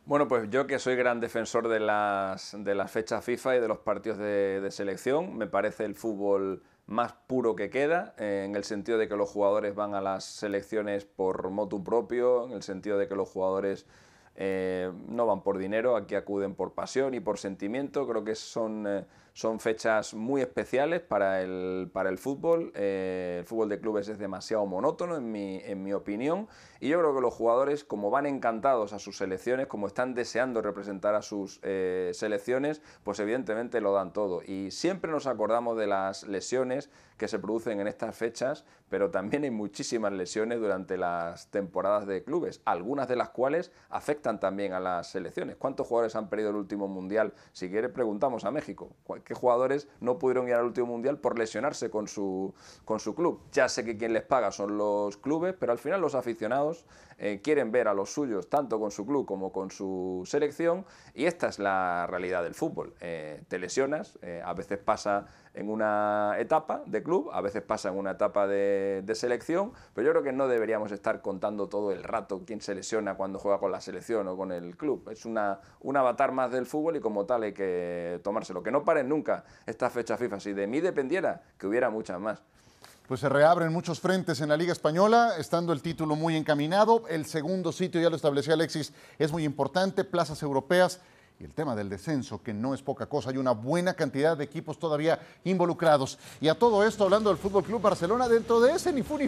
Bueno, 0.09 0.27
pues 0.27 0.49
yo 0.49 0.65
que 0.65 0.79
soy 0.79 0.95
gran 0.95 1.19
defensor 1.19 1.67
de 1.67 1.79
las, 1.79 2.55
de 2.57 2.73
las 2.73 2.89
fechas 2.89 3.23
FIFA 3.23 3.57
y 3.57 3.59
de 3.59 3.67
los 3.67 3.77
partidos 3.77 4.17
de, 4.17 4.67
selección, 4.71 5.37
me 5.37 5.45
parece 5.45 5.85
el 5.85 5.93
fútbol 5.93 6.63
más 6.87 7.13
puro 7.27 7.55
que 7.55 7.69
queda, 7.69 8.15
eh, 8.17 8.45
en 8.47 8.55
el 8.55 8.63
sentido 8.63 8.97
de 8.97 9.07
que 9.07 9.15
los 9.15 9.29
jugadores 9.29 9.75
van 9.75 9.93
a 9.93 10.01
las 10.01 10.23
selecciones 10.25 11.05
por 11.05 11.51
motu 11.51 11.83
propio, 11.83 12.45
en 12.45 12.53
el 12.53 12.63
sentido 12.63 12.97
de 12.97 13.07
que 13.07 13.13
los 13.13 13.29
jugadores 13.29 13.85
eh, 14.35 14.91
no 15.07 15.25
van 15.25 15.41
por 15.41 15.57
dinero, 15.57 15.95
aquí 15.95 16.15
acuden 16.15 16.55
por 16.55 16.73
pasión 16.73 17.13
y 17.13 17.19
por 17.19 17.37
sentimiento. 17.37 18.07
Creo 18.07 18.23
que 18.23 18.35
son, 18.35 18.85
eh, 18.87 19.05
son 19.39 19.61
fechas 19.61 20.13
muy 20.13 20.41
especiales 20.41 20.99
para 20.99 21.41
el, 21.41 21.89
para 21.93 22.09
el 22.09 22.17
fútbol. 22.17 22.73
el 22.75 23.45
fútbol 23.45 23.69
de 23.69 23.79
clubes 23.79 24.09
es 24.09 24.19
demasiado 24.19 24.65
monótono, 24.65 25.15
en 25.15 25.31
mi, 25.31 25.61
en 25.63 25.81
mi 25.81 25.93
opinión, 25.93 26.49
y 26.81 26.89
yo 26.89 26.99
creo 26.99 27.15
que 27.15 27.21
los 27.21 27.33
jugadores, 27.33 27.85
como 27.85 28.09
van 28.09 28.25
encantados 28.25 28.91
a 28.91 28.99
sus 28.99 29.17
selecciones, 29.17 29.67
como 29.67 29.87
están 29.87 30.13
deseando 30.13 30.61
representar 30.61 31.15
a 31.15 31.21
sus 31.21 31.61
eh, 31.63 32.11
selecciones, 32.13 32.81
pues 33.03 33.19
evidentemente 33.21 33.79
lo 33.79 33.93
dan 33.93 34.11
todo. 34.11 34.41
Y 34.45 34.71
siempre 34.71 35.09
nos 35.09 35.25
acordamos 35.25 35.77
de 35.77 35.87
las 35.87 36.27
lesiones 36.27 36.89
que 37.17 37.27
se 37.27 37.37
producen 37.37 37.81
en 37.81 37.87
estas 37.87 38.15
fechas, 38.15 38.65
pero 38.87 39.11
también 39.11 39.43
hay 39.43 39.51
muchísimas 39.51 40.13
lesiones 40.13 40.59
durante 40.59 40.97
las 40.97 41.51
temporadas 41.51 42.07
de 42.07 42.23
clubes, 42.23 42.61
algunas 42.63 43.09
de 43.09 43.17
las 43.17 43.29
cuales 43.29 43.73
afectan 43.89 44.39
también 44.39 44.71
a 44.71 44.79
las 44.79 45.11
selecciones. 45.11 45.57
¿Cuántos 45.57 45.85
jugadores 45.85 46.15
han 46.15 46.29
perdido 46.29 46.51
el 46.51 46.55
último 46.55 46.87
mundial? 46.87 47.33
Si 47.51 47.69
quiere, 47.69 47.89
preguntamos 47.89 48.45
a 48.45 48.51
México. 48.51 48.89
¿Qué 49.29 49.35
jugadores 49.35 49.87
no 49.99 50.17
pudieron 50.17 50.47
ir 50.47 50.55
al 50.55 50.65
último 50.65 50.87
mundial 50.87 51.19
por 51.19 51.37
lesionarse 51.37 51.91
con 51.91 52.07
su, 52.07 52.51
con 52.83 52.99
su 52.99 53.13
club? 53.13 53.39
Ya 53.51 53.69
sé 53.69 53.85
que 53.85 53.95
quien 53.95 54.11
les 54.11 54.23
paga 54.23 54.51
son 54.51 54.75
los 54.75 55.17
clubes, 55.17 55.53
pero 55.59 55.71
al 55.71 55.77
final 55.77 56.01
los 56.01 56.15
aficionados 56.15 56.83
eh, 57.21 57.41
quieren 57.43 57.71
ver 57.71 57.89
a 57.89 57.93
los 57.93 58.11
suyos 58.13 58.49
tanto 58.49 58.79
con 58.79 58.91
su 58.91 59.05
club 59.05 59.25
como 59.25 59.51
con 59.51 59.71
su 59.71 60.23
selección 60.25 60.85
y 61.13 61.25
esta 61.25 61.47
es 61.49 61.59
la 61.59 62.07
realidad 62.07 62.43
del 62.43 62.55
fútbol. 62.55 62.93
Eh, 63.01 63.43
te 63.49 63.59
lesionas, 63.59 64.17
eh, 64.21 64.41
a 64.43 64.53
veces 64.53 64.77
pasa 64.77 65.27
en 65.53 65.69
una 65.69 66.35
etapa 66.39 66.81
de 66.85 67.03
club, 67.03 67.29
a 67.33 67.41
veces 67.41 67.61
pasa 67.61 67.89
en 67.89 67.97
una 67.97 68.11
etapa 68.11 68.47
de, 68.47 69.03
selección, 69.15 69.73
pero 69.93 70.05
yo 70.05 70.11
creo 70.13 70.23
que 70.23 70.31
no 70.31 70.47
deberíamos 70.47 70.93
estar 70.93 71.21
contando 71.21 71.67
todo 71.67 71.91
el 71.91 72.03
rato 72.03 72.43
quién 72.45 72.61
se 72.61 72.73
lesiona 72.73 73.15
cuando 73.15 73.37
juega 73.37 73.59
con 73.59 73.71
la 73.71 73.81
selección 73.81 74.27
o 74.29 74.37
con 74.37 74.53
el 74.53 74.77
club. 74.77 75.09
Es 75.11 75.25
una, 75.25 75.59
un 75.81 75.97
avatar 75.97 76.31
más 76.31 76.51
del 76.51 76.65
fútbol 76.65 76.95
y 76.95 76.99
como 77.01 77.25
tal 77.25 77.43
hay 77.43 77.53
que 77.53 78.21
tomárselo. 78.23 78.63
Que 78.63 78.71
no 78.71 78.85
paren 78.85 79.09
nunca 79.09 79.43
esta 79.65 79.89
fecha 79.89 80.15
FIFA. 80.15 80.39
Si 80.39 80.53
de 80.53 80.67
mí 80.67 80.79
dependiera, 80.79 81.41
que 81.57 81.67
hubiera 81.67 81.89
muchas 81.89 82.19
más. 82.21 82.41
Pues 83.09 83.21
se 83.21 83.27
reabren 83.27 83.73
muchos 83.73 83.99
frentes 83.99 84.39
en 84.39 84.49
la 84.49 84.55
Liga 84.55 84.71
Española, 84.71 85.33
estando 85.39 85.73
el 85.73 85.81
título 85.81 86.15
muy 86.15 86.35
encaminado. 86.35 87.07
El 87.07 87.25
segundo 87.25 87.71
sitio, 87.71 87.99
ya 87.99 88.07
lo 88.11 88.15
establecía 88.15 88.53
Alexis, 88.53 88.93
es 89.17 89.31
muy 89.31 89.45
importante, 89.45 90.03
plazas 90.03 90.43
europeas 90.43 90.99
y 91.39 91.43
el 91.43 91.55
tema 91.55 91.75
del 91.75 91.89
descenso, 91.89 92.43
que 92.43 92.53
no 92.53 92.75
es 92.75 92.83
poca 92.83 93.07
cosa, 93.07 93.31
hay 93.31 93.37
una 93.37 93.49
buena 93.49 93.95
cantidad 93.95 94.37
de 94.37 94.43
equipos 94.43 94.77
todavía 94.77 95.19
involucrados. 95.43 96.19
Y 96.39 96.49
a 96.49 96.59
todo 96.59 96.83
esto, 96.83 97.05
hablando 97.05 97.31
del 97.31 97.39
Fútbol 97.39 97.63
Club 97.63 97.81
Barcelona, 97.81 98.27
dentro 98.27 98.59
de 98.59 98.73
ese 98.73 98.93
ni 98.93 99.01
fu 99.01 99.17
ni 99.17 99.27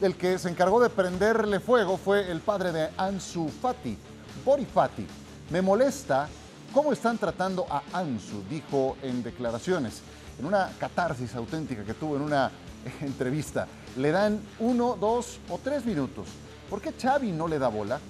el 0.00 0.16
que 0.16 0.38
se 0.38 0.48
encargó 0.48 0.80
de 0.80 0.88
prenderle 0.88 1.60
fuego 1.60 1.98
fue 1.98 2.30
el 2.30 2.40
padre 2.40 2.72
de 2.72 2.88
Ansu 2.96 3.46
Fati, 3.46 3.98
Bori 4.42 4.64
Fati. 4.64 5.06
Me 5.50 5.60
molesta 5.60 6.30
cómo 6.72 6.94
están 6.94 7.18
tratando 7.18 7.66
a 7.68 7.82
Ansu, 7.92 8.42
dijo 8.48 8.96
en 9.02 9.22
declaraciones, 9.22 10.00
en 10.38 10.46
una 10.46 10.70
catarsis 10.78 11.34
auténtica 11.34 11.84
que 11.84 11.94
tuvo 11.94 12.16
en 12.16 12.22
una 12.22 12.50
entrevista. 13.00 13.66
Le 13.96 14.10
dan 14.10 14.40
uno, 14.58 14.96
dos 14.98 15.40
o 15.48 15.58
tres 15.58 15.84
minutos. 15.84 16.26
¿Por 16.68 16.80
qué 16.80 16.92
Xavi 16.92 17.32
no 17.32 17.48
le 17.48 17.58
da 17.58 17.68
bola? 17.68 18.00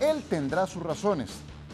Él 0.00 0.22
tendrá 0.28 0.66
sus 0.66 0.82
razones. 0.82 1.30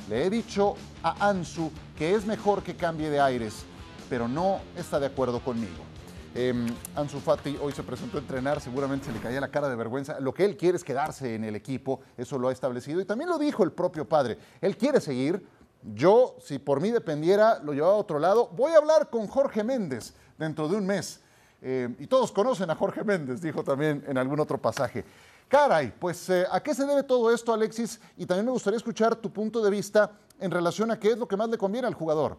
Le 0.09 0.27
he 0.27 0.31
dicho 0.31 0.75
a 1.03 1.29
Ansu 1.29 1.71
que 1.97 2.15
es 2.15 2.25
mejor 2.25 2.63
que 2.63 2.75
cambie 2.75 3.11
de 3.11 3.21
aires, 3.21 3.65
pero 4.09 4.27
no 4.27 4.61
está 4.77 4.99
de 4.99 5.07
acuerdo 5.07 5.41
conmigo. 5.41 5.91
Em, 6.35 6.67
Ansu 6.95 7.19
Fati 7.19 7.59
hoy 7.61 7.73
se 7.73 7.83
presentó 7.83 8.19
a 8.19 8.21
entrenar, 8.21 8.61
seguramente 8.61 9.07
se 9.07 9.13
le 9.13 9.19
caía 9.19 9.41
la 9.41 9.49
cara 9.49 9.69
de 9.69 9.75
vergüenza. 9.77 10.21
Lo 10.21 10.33
que 10.33 10.45
él 10.45 10.57
quiere 10.57 10.77
es 10.77 10.85
quedarse 10.85 11.35
en 11.35 11.45
el 11.45 11.57
equipo, 11.57 12.01
eso 12.17 12.39
lo 12.39 12.49
ha 12.49 12.53
establecido 12.53 13.01
y 13.01 13.05
también 13.05 13.29
lo 13.29 13.39
dijo 13.39 13.65
el 13.65 13.73
propio 13.73 14.09
padre. 14.09 14.39
Él 14.61 14.77
quiere 14.77 15.01
seguir. 15.01 15.45
Yo, 15.83 16.37
si 16.41 16.59
por 16.59 16.81
mí 16.81 16.91
dependiera, 16.91 17.59
lo 17.63 17.73
llevaba 17.73 17.95
a 17.95 17.99
otro 17.99 18.19
lado. 18.19 18.49
Voy 18.49 18.73
a 18.73 18.79
hablar 18.79 19.09
con 19.09 19.27
Jorge 19.27 19.65
Méndez 19.65 20.13
dentro 20.39 20.69
de 20.69 20.77
un 20.77 20.87
mes. 20.87 21.21
Eh, 21.63 21.95
y 21.99 22.07
todos 22.07 22.33
conocen 22.33 22.71
a 22.71 22.75
Jorge 22.75 23.05
Méndez, 23.05 23.41
dijo 23.41 23.63
también 23.63 24.05
en 24.07 24.19
algún 24.19 24.41
otro 24.41 24.59
pasaje. 24.59 25.05
Caray, 25.49 25.93
pues 25.99 26.29
eh, 26.31 26.47
¿a 26.51 26.63
qué 26.63 26.75
se 26.75 26.87
debe 26.87 27.03
todo 27.03 27.33
esto, 27.35 27.53
Alexis? 27.53 28.01
Y 28.17 28.25
también 28.25 28.47
me 28.47 28.53
gustaría 28.53 28.77
escuchar 28.77 29.17
tu 29.17 29.33
punto 29.33 29.63
de 29.63 29.71
vista 29.71 30.13
en 30.39 30.51
relación 30.51 30.91
a 30.91 30.99
qué 30.99 31.11
es 31.11 31.19
lo 31.19 31.27
que 31.27 31.37
más 31.37 31.49
le 31.49 31.59
conviene 31.59 31.87
al 31.87 31.95
jugador. 31.95 32.39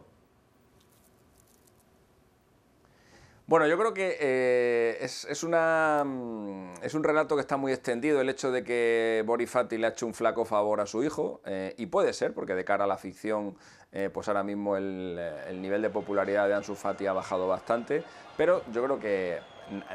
Bueno, 3.51 3.67
yo 3.67 3.77
creo 3.77 3.93
que 3.93 4.15
eh, 4.17 4.97
es, 5.01 5.43
una, 5.43 6.05
mm, 6.05 6.75
es, 6.83 6.93
un 6.93 7.03
relato 7.03 7.35
que 7.35 7.41
está 7.41 7.57
muy 7.57 7.73
extendido 7.73 8.21
el 8.21 8.29
hecho 8.29 8.49
de 8.49 8.63
que 8.63 9.23
Borifati 9.25 9.77
le 9.77 9.87
ha 9.87 9.89
hecho 9.89 10.05
un 10.05 10.13
flaco 10.13 10.45
favor 10.45 10.79
a 10.79 10.85
su 10.85 11.03
hijo, 11.03 11.41
eh, 11.43 11.75
y 11.77 11.87
puede 11.87 12.13
ser, 12.13 12.33
porque 12.33 12.55
de 12.55 12.63
cara 12.63 12.85
a 12.85 12.87
la 12.87 12.95
ficción, 12.95 13.57
pues 14.13 14.29
ahora 14.29 14.41
mismo 14.41 14.77
el, 14.77 15.19
el, 15.49 15.61
nivel 15.61 15.81
de 15.81 15.89
popularidad 15.89 16.47
de 16.47 16.53
Ansu 16.53 16.75
Fati 16.75 17.07
ha 17.07 17.11
bajado 17.11 17.49
bastante, 17.49 18.05
pero 18.37 18.63
yo 18.71 18.81
creo 18.85 18.99
que 19.01 19.39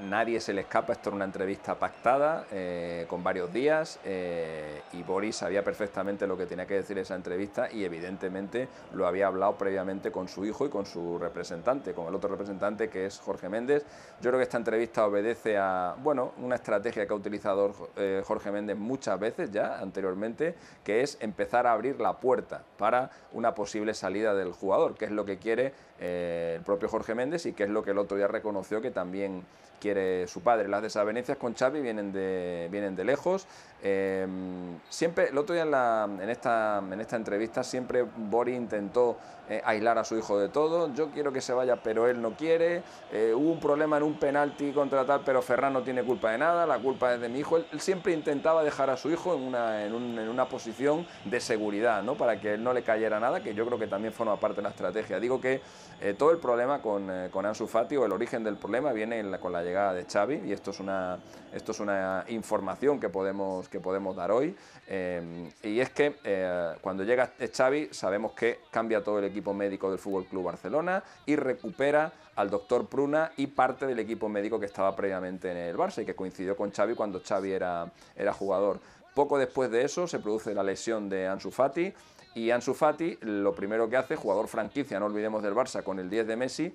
nadie 0.03 0.41
se 0.41 0.53
le 0.53 0.63
escapa, 0.63 0.93
esto 0.93 1.11
era 1.11 1.17
una 1.17 1.25
entrevista 1.25 1.75
pactada 1.75 2.47
eh, 2.51 3.07
con 3.09 3.23
varios 3.23 3.53
días 3.53 3.99
eh, 4.05 4.83
y 4.93 5.03
Boris 5.03 5.37
sabía 5.37 5.63
perfectamente 5.63 6.27
lo 6.27 6.37
que 6.37 6.47
tenía 6.47 6.67
que 6.67 6.75
decir 6.75 6.99
esa 6.99 7.15
entrevista 7.15 7.71
y 7.71 7.85
evidentemente 7.85 8.69
lo 8.93 9.07
había 9.07 9.27
hablado 9.27 9.57
previamente 9.57 10.11
con 10.11 10.29
su 10.29 10.45
hijo 10.45 10.67
y 10.67 10.71
con 10.71 10.87
su 10.87 11.19
representante, 11.19 11.93
con 11.93 12.07
el 12.07 12.15
otro 12.15 12.31
representante 12.31 12.89
que 12.89 13.07
es 13.07 13.19
Jorge 13.21 13.49
Méndez. 13.49 13.85
Yo 14.21 14.31
creo 14.31 14.39
que 14.39 14.45
esta 14.45 14.57
entrevista 14.57 15.07
obedece 15.07 15.57
a 15.59 15.95
bueno, 16.03 16.33
una 16.39 16.55
estrategia 16.57 17.07
que 17.07 17.13
ha 17.13 17.17
utilizado 17.17 17.73
eh, 17.97 18.23
Jorge 18.25 18.51
Méndez 18.51 18.77
muchas 18.77 19.19
veces 19.19 19.51
ya 19.51 19.79
anteriormente, 19.79 20.55
que 20.85 21.03
es 21.03 21.19
empezar 21.21 21.67
a 21.67 21.73
abrir 21.73 22.01
la 22.01 22.15
puerta 22.15 22.63
para 22.79 23.11
una 23.33 23.55
posible 23.55 23.95
salida 23.95 24.35
del 24.35 24.53
jugador, 24.53 24.95
que 24.95 25.05
es 25.07 25.11
lo 25.11 25.25
que 25.25 25.39
quiere 25.39 25.73
el 26.01 26.61
propio 26.63 26.89
Jorge 26.89 27.15
Méndez 27.15 27.47
y 27.47 27.53
que 27.53 27.65
es 27.65 27.71
lo 27.71 27.83
que 27.83 27.93
el 27.93 27.99
otro 27.99 28.17
día 28.17 28.29
reconoció 28.29 28.81
que 28.81 28.91
también 28.91 29.43
quiere 29.81 30.27
su 30.27 30.41
padre. 30.43 30.69
Las 30.69 30.83
desavenencias 30.83 31.37
con 31.39 31.55
Xavi 31.55 31.81
vienen 31.81 32.13
de, 32.13 32.69
vienen 32.71 32.97
de 32.97 33.05
lejos. 33.05 33.47
Em, 33.83 34.79
siempre, 34.89 35.29
el 35.29 35.39
otro 35.39 35.55
día 35.55 35.65
en, 35.65 36.31
esta, 36.31 36.79
en 36.79 37.01
esta 37.01 37.17
entrevista, 37.17 37.63
siempre 37.63 38.03
Bori 38.03 38.55
intentó 38.55 39.17
eh, 39.49 39.63
aislar 39.65 39.97
a 39.97 40.03
su 40.03 40.19
hijo 40.19 40.41
de 40.41 40.49
todo. 40.49 40.93
Yo 40.93 41.11
quiero 41.11 41.33
que 41.33 41.41
se 41.41 41.53
vaya, 41.53 41.77
pero 41.77 42.09
él 42.09 42.21
no 42.21 42.33
quiere. 42.33 42.83
Eh, 43.13 43.33
hubo 43.33 43.53
un 43.53 43.61
problema 43.61 43.97
en 43.97 44.03
un 44.03 44.19
penalti 44.19 44.73
contra 44.73 45.07
tal, 45.07 45.23
pero 45.25 45.41
Ferran 45.41 45.73
no 45.73 45.83
tiene 45.83 46.03
culpa 46.03 46.33
de 46.33 46.39
nada, 46.39 46.67
la 46.67 46.79
culpa 46.79 47.15
es 47.15 47.21
de 47.21 47.29
mi 47.29 47.39
hijo. 47.39 47.59
Él, 47.59 47.67
siempre 47.79 48.13
intentaba 48.13 48.65
dejar 48.65 48.91
a 48.91 48.97
su 48.97 49.09
hijo 49.09 49.37
en 49.37 49.43
una, 49.43 49.85
en, 49.85 49.95
una 49.95 50.49
posición 50.49 51.07
de 51.25 51.39
seguridad, 51.39 52.03
¿no? 52.03 52.17
para 52.17 52.41
que 52.41 52.55
él 52.55 52.65
no 52.65 52.73
le 52.73 52.83
cayera 52.83 53.21
nada, 53.21 53.41
que 53.41 53.55
yo 53.55 53.65
creo 53.67 53.79
que 53.79 53.87
también 53.87 54.13
forma 54.13 54.35
parte 54.41 54.57
de 54.57 54.63
la 54.63 54.71
estrategia. 54.71 55.21
Digo 55.21 55.41
que 55.41 55.61
eh, 56.01 56.15
todo 56.19 56.33
el 56.33 56.39
problema 56.39 56.83
con, 56.83 57.09
con 57.31 57.47
Ansu 57.47 57.69
Fati 57.69 57.97
o 57.97 58.05
el 58.05 58.11
origen 58.11 58.43
del 58.43 58.57
problema 58.57 58.93
viene 58.93 59.39
con 59.39 59.53
la 59.53 59.63
llegada 59.67 59.93
de 59.93 60.05
Xavi 60.05 60.43
y 60.47 60.53
esto 60.53 60.71
es 60.71 60.81
una, 60.81 61.19
esto 61.53 61.73
es 61.73 61.81
una 61.81 62.25
información 62.29 62.99
que 62.99 63.09
podemos, 63.09 63.69
que 63.69 63.81
podemos 63.81 64.17
dar 64.17 64.31
hoy. 64.31 64.57
Eh, 64.89 65.51
y 65.63 65.81
es 65.81 65.91
que 65.91 66.17
eh, 66.25 66.75
cuando 66.81 67.05
llega 67.05 67.33
Xavi 67.55 67.89
sabemos 67.91 68.33
que 68.33 68.61
cambia 68.71 69.03
todo 69.03 69.19
el 69.19 69.25
equipo 69.27 69.53
médico 69.53 69.91
del 69.91 69.99
Fútbol 69.99 70.27
Club 70.27 70.45
Barcelona 70.45 71.03
y 71.27 71.37
recupera 71.37 72.13
al 72.37 72.51
doctor 72.51 72.87
Pruna 72.87 73.33
y 73.37 73.49
parte 73.49 73.87
del 73.87 73.99
equipo 73.99 74.29
médico 74.29 74.61
que 74.61 74.67
estaba 74.67 74.95
previamente 74.95 75.51
en 75.51 75.57
el 75.57 75.77
Barça 75.77 76.03
y 76.03 76.07
que 76.07 76.15
coincidió 76.15 76.57
con 76.57 76.71
Xavi 76.71 76.95
cuando 76.95 77.21
Xavi 77.21 77.53
era, 77.53 77.91
era 78.15 78.33
jugador. 78.33 78.81
Poco 79.15 79.39
después 79.39 79.71
de 79.71 79.83
eso 79.83 80.07
se 80.07 80.19
produce 80.19 80.55
la 80.55 80.63
lesión 80.63 81.09
de 81.09 81.27
Ansu 81.27 81.51
Fati 81.51 81.93
y 82.35 82.51
Ansu 82.51 82.75
Fati 82.75 83.17
lo 83.23 83.55
primero 83.55 83.89
que 83.89 83.97
hace, 83.97 84.15
jugador 84.15 84.47
franquicia, 84.47 85.01
no 85.01 85.07
olvidemos 85.07 85.43
del 85.43 85.55
Barça, 85.55 85.83
con 85.83 85.99
el 85.99 86.11
10 86.11 86.27
de 86.27 86.37
Messi, 86.37 86.75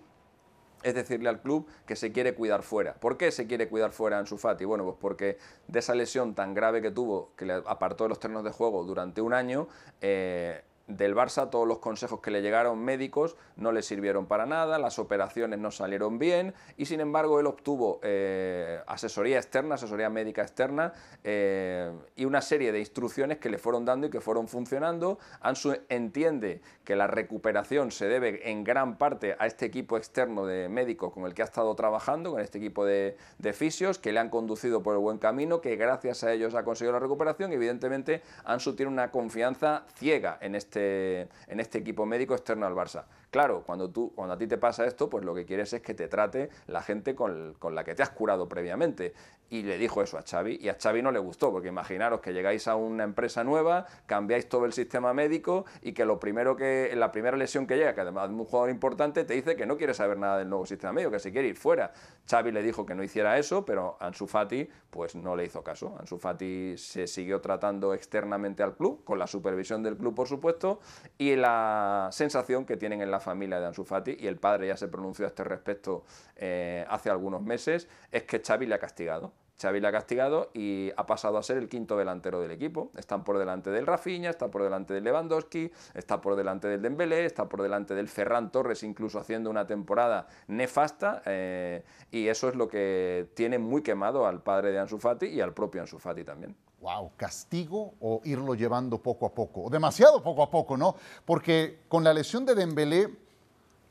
es 0.83 0.93
decirle 0.93 1.29
al 1.29 1.41
club 1.41 1.67
que 1.85 1.95
se 1.95 2.11
quiere 2.11 2.33
cuidar 2.33 2.63
fuera. 2.63 2.93
¿Por 2.95 3.17
qué 3.17 3.31
se 3.31 3.47
quiere 3.47 3.69
cuidar 3.69 3.91
fuera 3.91 4.17
Ansu 4.17 4.37
Fati? 4.37 4.65
Bueno, 4.65 4.83
pues 4.83 4.97
porque 4.99 5.37
de 5.67 5.79
esa 5.79 5.95
lesión 5.95 6.35
tan 6.35 6.53
grave 6.53 6.81
que 6.81 6.91
tuvo, 6.91 7.31
que 7.35 7.45
le 7.45 7.53
apartó 7.53 8.05
de 8.05 8.09
los 8.09 8.19
terrenos 8.19 8.43
de 8.43 8.51
juego 8.51 8.83
durante 8.83 9.21
un 9.21 9.33
año, 9.33 9.67
eh, 10.01 10.63
del 10.87 11.15
Barça 11.15 11.49
todos 11.49 11.67
los 11.67 11.79
consejos 11.79 12.19
que 12.19 12.31
le 12.31 12.41
llegaron 12.41 12.79
médicos 12.79 13.35
no 13.55 13.71
le 13.71 13.81
sirvieron 13.81 14.25
para 14.25 14.45
nada, 14.45 14.77
las 14.79 14.99
operaciones 14.99 15.59
no 15.59 15.71
salieron 15.71 16.19
bien 16.19 16.53
y 16.77 16.85
sin 16.85 16.99
embargo 16.99 17.39
él 17.39 17.47
obtuvo 17.47 17.99
eh, 18.03 18.81
asesoría 18.87 19.37
externa, 19.37 19.75
asesoría 19.75 20.09
médica 20.09 20.41
externa 20.41 20.93
eh, 21.23 21.91
y 22.15 22.25
una 22.25 22.41
serie 22.41 22.71
de 22.71 22.79
instrucciones 22.79 23.37
que 23.37 23.49
le 23.49 23.57
fueron 23.57 23.85
dando 23.85 24.07
y 24.07 24.09
que 24.09 24.21
fueron 24.21 24.47
funcionando. 24.47 25.19
Ansu 25.41 25.77
entiende 25.89 26.61
que 26.83 26.95
la 26.95 27.07
recuperación 27.07 27.91
se 27.91 28.07
debe 28.07 28.49
en 28.49 28.63
gran 28.63 28.97
parte 28.97 29.35
a 29.39 29.45
este 29.45 29.65
equipo 29.65 29.97
externo 29.97 30.45
de 30.45 30.69
médicos 30.69 31.13
con 31.13 31.25
el 31.25 31.33
que 31.33 31.41
ha 31.41 31.45
estado 31.45 31.73
trabajando, 31.75 32.31
con 32.31 32.41
este 32.41 32.57
equipo 32.57 32.85
de, 32.85 33.17
de 33.37 33.53
fisios 33.53 33.99
que 33.99 34.11
le 34.11 34.19
han 34.19 34.29
conducido 34.29 34.81
por 34.81 34.95
el 34.95 34.99
buen 34.99 35.17
camino, 35.17 35.61
que 35.61 35.75
gracias 35.75 36.23
a 36.23 36.33
ellos 36.33 36.55
ha 36.55 36.63
conseguido 36.63 36.93
la 36.93 36.99
recuperación 36.99 37.51
y 37.51 37.55
evidentemente 37.55 38.21
Ansu 38.45 38.75
tiene 38.75 38.91
una 38.91 39.11
confianza 39.11 39.83
ciega 39.95 40.37
en 40.41 40.55
este 40.55 40.70
este, 40.71 41.27
en 41.47 41.59
este 41.59 41.79
equipo 41.79 42.05
médico 42.05 42.33
externo 42.33 42.65
al 42.65 42.73
Barça. 42.73 43.03
Claro, 43.31 43.63
cuando, 43.65 43.89
tú, 43.89 44.11
cuando 44.13 44.33
a 44.33 44.37
ti 44.37 44.45
te 44.45 44.57
pasa 44.57 44.85
esto, 44.85 45.09
pues 45.09 45.23
lo 45.23 45.33
que 45.33 45.45
quieres 45.45 45.71
es 45.71 45.81
que 45.81 45.93
te 45.93 46.09
trate 46.09 46.49
la 46.67 46.81
gente 46.81 47.15
con, 47.15 47.55
la 47.71 47.83
que 47.85 47.95
te 47.95 48.03
has 48.03 48.09
curado 48.09 48.49
previamente. 48.49 49.13
Y 49.49 49.63
le 49.63 49.77
dijo 49.77 50.01
eso 50.01 50.17
a 50.17 50.21
Xavi, 50.21 50.59
y 50.61 50.69
a 50.69 50.77
Xavi 50.81 51.01
no 51.01 51.11
le 51.11 51.19
gustó, 51.19 51.51
porque 51.51 51.69
imaginaros 51.69 52.19
que 52.19 52.33
llegáis 52.33 52.67
a 52.67 52.75
una 52.75 53.05
empresa 53.05 53.43
nueva, 53.43 53.85
cambiáis 54.05 54.47
todo 54.49 54.65
el 54.65 54.73
sistema 54.73 55.13
médico 55.13 55.65
y 55.81 55.93
que 55.93 56.03
lo 56.05 56.19
primero 56.19 56.55
que, 56.57 56.93
la 56.95 57.11
primera 57.11 57.35
lesión 57.37 57.67
que 57.67 57.77
llega, 57.77 57.93
que 57.93 58.01
además 58.01 58.29
es 58.29 58.31
un 58.31 58.45
jugador 58.45 58.69
importante, 58.69 59.23
te 59.23 59.33
dice 59.33 59.55
que 59.55 59.65
no 59.65 59.77
quiere 59.77 59.93
saber 59.93 60.17
nada 60.17 60.37
del 60.37 60.49
nuevo 60.49 60.65
sistema 60.65 60.93
médico, 60.93 61.11
que 61.11 61.19
se 61.19 61.31
quiere 61.31 61.47
ir 61.47 61.57
fuera. 61.57 61.93
Xavi 62.29 62.51
le 62.51 62.61
dijo 62.61 62.85
que 62.85 62.95
no 62.95 63.03
hiciera 63.03 63.37
eso, 63.37 63.65
pero 63.65 63.97
Ansu 63.99 64.27
Fati 64.27 64.67
pues 64.89 65.15
no 65.15 65.37
le 65.37 65.45
hizo 65.45 65.63
caso. 65.63 65.95
Ansu 65.99 66.17
Fati 66.17 66.77
se 66.77 67.07
siguió 67.07 67.39
tratando 67.39 67.93
externamente 67.93 68.63
al 68.63 68.75
club, 68.75 69.03
con 69.05 69.19
la 69.19 69.27
supervisión 69.27 69.83
del 69.83 69.97
club, 69.97 70.15
por 70.15 70.27
supuesto, 70.27 70.81
y 71.17 71.35
la 71.35 72.09
sensación 72.11 72.65
que 72.65 72.75
tienen 72.77 73.01
en 73.01 73.11
la 73.11 73.20
familia 73.21 73.59
de 73.59 73.67
Ansu 73.67 73.85
Fati, 73.85 74.17
y 74.19 74.27
el 74.27 74.37
padre 74.37 74.67
ya 74.67 74.77
se 74.77 74.87
pronunció 74.87 75.25
a 75.25 75.29
este 75.29 75.43
respecto 75.43 76.03
eh, 76.35 76.85
hace 76.89 77.09
algunos 77.09 77.41
meses, 77.41 77.87
es 78.11 78.23
que 78.23 78.41
Xavi 78.41 78.65
le 78.65 78.75
ha 78.75 78.79
castigado. 78.79 79.31
Xavi 79.61 79.79
le 79.79 79.87
ha 79.87 79.91
castigado 79.91 80.49
y 80.53 80.91
ha 80.97 81.05
pasado 81.05 81.37
a 81.37 81.43
ser 81.43 81.57
el 81.57 81.69
quinto 81.69 81.95
delantero 81.95 82.41
del 82.41 82.51
equipo. 82.51 82.91
Están 82.97 83.23
por 83.23 83.37
delante 83.37 83.69
del 83.69 83.85
Rafinha, 83.85 84.29
está 84.29 84.49
por 84.49 84.63
delante 84.63 84.93
del 84.93 85.03
Lewandowski, 85.03 85.71
está 85.93 86.19
por 86.19 86.35
delante 86.35 86.67
del 86.67 86.81
Dembélé, 86.81 87.25
está 87.25 87.47
por 87.47 87.61
delante 87.61 87.93
del 87.93 88.07
Ferran 88.07 88.51
Torres, 88.51 88.81
incluso 88.81 89.19
haciendo 89.19 89.49
una 89.49 89.67
temporada 89.67 90.27
nefasta. 90.47 91.21
Eh, 91.25 91.83
y 92.09 92.27
eso 92.27 92.49
es 92.49 92.55
lo 92.55 92.67
que 92.67 93.29
tiene 93.35 93.59
muy 93.59 93.83
quemado 93.83 94.25
al 94.25 94.41
padre 94.41 94.71
de 94.71 94.79
Ansu 94.79 94.97
Fati 94.97 95.27
y 95.27 95.41
al 95.41 95.53
propio 95.53 95.81
Ansu 95.81 95.99
Fati 95.99 96.23
también. 96.23 96.55
Wow, 96.81 97.11
castigo 97.15 97.93
o 97.99 98.21
irlo 98.23 98.55
llevando 98.55 98.97
poco 98.97 99.27
a 99.27 99.33
poco, 99.33 99.69
demasiado 99.69 100.21
poco 100.23 100.41
a 100.41 100.49
poco, 100.49 100.75
¿no? 100.75 100.95
Porque 101.25 101.81
con 101.87 102.03
la 102.03 102.11
lesión 102.11 102.43
de 102.43 102.55
Dembélé, 102.55 103.07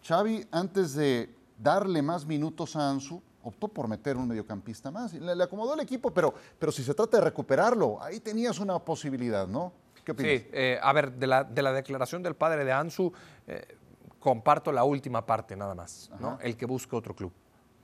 Xavi 0.02 0.44
antes 0.50 0.94
de 0.94 1.32
darle 1.56 2.02
más 2.02 2.26
minutos 2.26 2.74
a 2.74 2.90
Ansu, 2.90 3.22
optó 3.44 3.68
por 3.68 3.86
meter 3.86 4.16
un 4.16 4.26
mediocampista 4.26 4.90
más. 4.90 5.14
Le, 5.14 5.40
acomodó 5.42 5.74
el 5.74 5.80
equipo, 5.80 6.10
pero, 6.10 6.34
pero 6.58 6.72
si 6.72 6.82
se 6.82 6.92
trata 6.92 7.18
de 7.18 7.24
recuperarlo, 7.24 8.02
ahí 8.02 8.18
tenías 8.18 8.58
una 8.58 8.78
posibilidad, 8.80 9.46
¿no? 9.46 9.72
¿Qué 10.04 10.10
opinas? 10.10 10.32
Sí, 10.32 10.48
eh, 10.52 10.80
a 10.82 10.92
ver, 10.92 11.12
de 11.12 11.26
la, 11.28 11.44
de 11.44 11.62
la, 11.62 11.72
declaración 11.72 12.24
del 12.24 12.34
padre 12.34 12.64
de 12.64 12.72
Ansu, 12.72 13.12
eh, 13.46 13.78
comparto 14.18 14.72
la 14.72 14.82
última 14.82 15.24
parte 15.24 15.54
nada 15.54 15.76
más, 15.76 16.10
¿no? 16.18 16.38
El 16.42 16.56
que 16.56 16.66
busque 16.66 16.96
otro 16.96 17.14
club. 17.14 17.32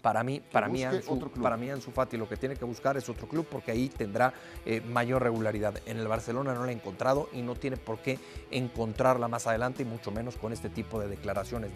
Para 0.06 0.22
mí, 0.22 0.40
para 0.52 0.68
mí, 0.68 0.84
Ansu, 0.84 1.18
para 1.42 1.56
mí 1.56 1.68
Ansu 1.68 1.90
Fati 1.90 2.16
lo 2.16 2.28
que 2.28 2.36
tiene 2.36 2.54
que 2.54 2.64
buscar 2.64 2.96
es 2.96 3.08
otro 3.08 3.26
club 3.26 3.44
porque 3.50 3.72
ahí 3.72 3.88
tendrá 3.88 4.32
eh, 4.64 4.80
mayor 4.80 5.20
regularidad. 5.20 5.80
En 5.84 5.98
el 5.98 6.06
Barcelona 6.06 6.54
no 6.54 6.64
la 6.64 6.68
ha 6.68 6.72
encontrado 6.72 7.28
y 7.32 7.42
no 7.42 7.56
tiene 7.56 7.76
por 7.76 7.98
qué 7.98 8.20
encontrarla 8.52 9.26
más 9.26 9.48
adelante 9.48 9.82
y 9.82 9.84
mucho 9.84 10.12
menos 10.12 10.36
con 10.36 10.52
este 10.52 10.70
tipo 10.70 11.00
de 11.00 11.08
declaraciones. 11.08 11.72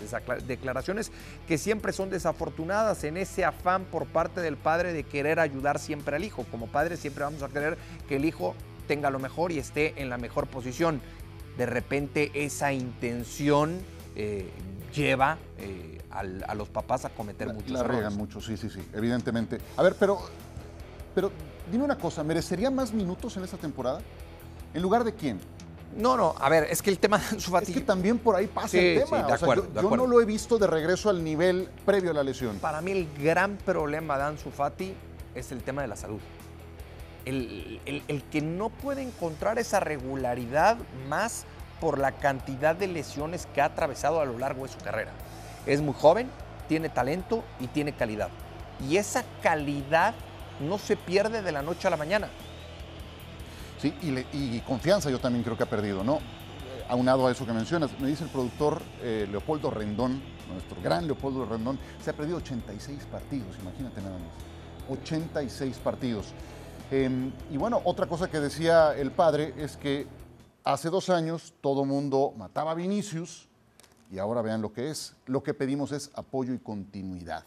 Declaraciones 0.46 1.10
que 1.48 1.58
siempre 1.58 1.92
son 1.92 2.08
desafortunadas 2.08 3.02
en 3.02 3.16
ese 3.16 3.44
afán 3.44 3.84
por 3.86 4.06
parte 4.06 4.40
del 4.40 4.56
padre 4.56 4.92
de 4.92 5.02
querer 5.02 5.40
ayudar 5.40 5.80
siempre 5.80 6.14
al 6.14 6.22
hijo. 6.22 6.46
Como 6.52 6.68
padre 6.68 6.96
siempre 6.98 7.24
vamos 7.24 7.42
a 7.42 7.48
querer 7.48 7.78
que 8.08 8.14
el 8.14 8.24
hijo 8.24 8.54
tenga 8.86 9.10
lo 9.10 9.18
mejor 9.18 9.50
y 9.50 9.58
esté 9.58 10.00
en 10.00 10.08
la 10.08 10.18
mejor 10.18 10.46
posición. 10.46 11.00
De 11.58 11.66
repente 11.66 12.30
esa 12.32 12.72
intención 12.72 13.80
eh, 14.14 14.48
lleva... 14.94 15.38
Eh, 15.58 15.96
a 16.10 16.54
los 16.54 16.68
papás 16.68 17.04
a 17.04 17.10
cometer 17.10 17.52
muchos 17.52 17.70
la 17.70 17.84
riegan 17.84 18.16
mucho, 18.16 18.40
sí, 18.40 18.56
sí, 18.56 18.68
sí, 18.68 18.80
evidentemente. 18.92 19.60
A 19.76 19.82
ver, 19.82 19.94
pero, 19.98 20.18
pero 21.14 21.30
dime 21.70 21.84
una 21.84 21.96
cosa, 21.96 22.24
¿merecería 22.24 22.70
más 22.70 22.92
minutos 22.92 23.36
en 23.36 23.44
esta 23.44 23.56
temporada? 23.56 24.00
¿En 24.74 24.82
lugar 24.82 25.04
de 25.04 25.14
quién? 25.14 25.38
No, 25.96 26.16
no, 26.16 26.34
a 26.38 26.48
ver, 26.48 26.64
es 26.70 26.82
que 26.82 26.90
el 26.90 26.98
tema 26.98 27.18
de 27.18 27.40
su 27.40 27.56
Es 27.56 27.70
que 27.70 27.80
también 27.80 28.18
por 28.18 28.36
ahí 28.36 28.46
pasa 28.46 28.78
el 28.78 29.04
tema. 29.04 29.22
de 29.22 29.32
acuerdo, 29.32 29.68
yo, 29.74 29.96
no 29.96 30.06
lo 30.06 30.20
he 30.20 30.24
visto 30.24 30.58
de 30.58 30.66
regreso 30.66 31.10
al 31.10 31.22
nivel 31.22 31.68
previo 31.84 32.10
a 32.10 32.14
la 32.14 32.22
lesión. 32.22 32.58
Para 32.58 32.80
mí 32.80 32.92
el 32.92 33.08
gran 33.22 33.56
problema 33.56 34.16
de 34.18 34.24
Ansu 34.24 34.50
Fati 34.50 34.94
es 35.34 35.52
el 35.52 35.62
tema 35.62 35.82
de 35.82 35.88
la 35.88 35.96
salud. 35.96 36.20
El, 37.24 37.80
el, 37.84 38.22
que 38.24 38.40
no 38.40 38.70
puede 38.70 39.02
encontrar 39.02 39.58
esa 39.58 39.78
regularidad 39.78 40.78
más 41.08 41.44
por 41.80 41.98
la 41.98 42.12
cantidad 42.12 42.76
de 42.76 42.88
lesiones 42.88 43.46
que 43.54 43.60
ha 43.60 43.66
atravesado 43.66 44.20
a 44.20 44.24
lo 44.24 44.38
largo 44.38 44.64
de 44.64 44.72
su 44.72 44.78
carrera. 44.78 45.12
Es 45.66 45.80
muy 45.80 45.94
joven, 45.94 46.28
tiene 46.68 46.88
talento 46.88 47.42
y 47.58 47.66
tiene 47.66 47.92
calidad. 47.92 48.28
Y 48.88 48.96
esa 48.96 49.24
calidad 49.42 50.14
no 50.60 50.78
se 50.78 50.96
pierde 50.96 51.42
de 51.42 51.52
la 51.52 51.62
noche 51.62 51.88
a 51.88 51.90
la 51.90 51.96
mañana. 51.96 52.28
Sí, 53.80 53.94
y, 54.02 54.60
confianza 54.60 55.10
yo 55.10 55.18
también 55.18 55.42
creo 55.42 55.56
que 55.56 55.62
ha 55.62 55.70
perdido, 55.70 56.04
¿no? 56.04 56.18
Aunado 56.88 57.26
a 57.26 57.30
eso 57.30 57.46
que 57.46 57.52
mencionas, 57.52 57.90
me 57.98 58.08
dice 58.08 58.24
el 58.24 58.30
productor 58.30 58.82
eh, 59.00 59.26
Leopoldo 59.30 59.70
Rendón, 59.70 60.22
nuestro 60.52 60.76
gran 60.82 61.06
Leopoldo 61.06 61.46
Rendón, 61.46 61.78
se 62.02 62.10
ha 62.10 62.12
perdido 62.12 62.38
86 62.38 63.06
partidos, 63.10 63.56
imagínate 63.62 64.02
nada 64.02 64.18
más. 64.18 64.98
86 65.00 65.78
partidos. 65.78 66.34
Em, 66.90 67.30
y 67.50 67.56
bueno, 67.56 67.80
otra 67.84 68.06
cosa 68.06 68.28
que 68.28 68.40
decía 68.40 68.94
el 68.96 69.12
padre 69.12 69.54
es 69.56 69.76
que 69.76 70.06
hace 70.64 70.90
dos 70.90 71.10
años 71.10 71.54
todo 71.60 71.84
mundo 71.84 72.32
mataba 72.36 72.72
a 72.72 72.74
Vinicius, 72.74 73.48
y 74.10 74.18
ahora 74.18 74.42
vean 74.42 74.60
lo 74.60 74.72
que 74.72 74.90
es. 74.90 75.14
Lo 75.26 75.42
que 75.42 75.54
pedimos 75.54 75.92
es 75.92 76.10
apoyo 76.14 76.52
y 76.52 76.58
continuidad. 76.58 77.44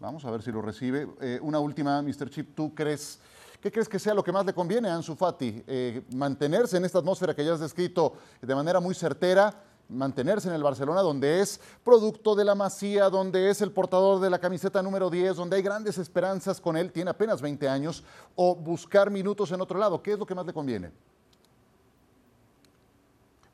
Vamos 0.00 0.24
a 0.24 0.30
ver 0.30 0.42
si 0.42 0.50
lo 0.50 0.60
recibe. 0.60 1.08
Eh, 1.20 1.38
una 1.42 1.60
última, 1.60 2.02
Mr. 2.02 2.30
Chip, 2.30 2.54
¿tú 2.54 2.74
crees, 2.74 3.20
qué 3.60 3.70
crees 3.70 3.88
que 3.88 3.98
sea 3.98 4.14
lo 4.14 4.24
que 4.24 4.32
más 4.32 4.44
le 4.44 4.52
conviene 4.52 4.88
a 4.88 4.96
Ansu 4.96 5.14
Fati? 5.14 5.62
Eh, 5.66 6.02
mantenerse 6.14 6.78
en 6.78 6.84
esta 6.84 6.98
atmósfera 6.98 7.34
que 7.34 7.44
ya 7.44 7.52
has 7.52 7.60
descrito 7.60 8.14
de 8.40 8.54
manera 8.54 8.80
muy 8.80 8.94
certera, 8.94 9.54
mantenerse 9.88 10.48
en 10.48 10.54
el 10.54 10.62
Barcelona, 10.62 11.02
donde 11.02 11.40
es 11.40 11.60
producto 11.84 12.34
de 12.34 12.44
la 12.44 12.54
masía, 12.54 13.08
donde 13.08 13.50
es 13.50 13.60
el 13.60 13.72
portador 13.72 14.20
de 14.20 14.30
la 14.30 14.38
camiseta 14.38 14.82
número 14.82 15.10
10, 15.10 15.36
donde 15.36 15.56
hay 15.56 15.62
grandes 15.62 15.98
esperanzas 15.98 16.60
con 16.60 16.76
él, 16.76 16.90
tiene 16.90 17.10
apenas 17.10 17.40
20 17.40 17.68
años, 17.68 18.02
o 18.34 18.56
buscar 18.56 19.10
minutos 19.10 19.52
en 19.52 19.60
otro 19.60 19.78
lado. 19.78 20.02
¿Qué 20.02 20.12
es 20.12 20.18
lo 20.18 20.26
que 20.26 20.34
más 20.34 20.46
le 20.46 20.52
conviene? 20.52 20.90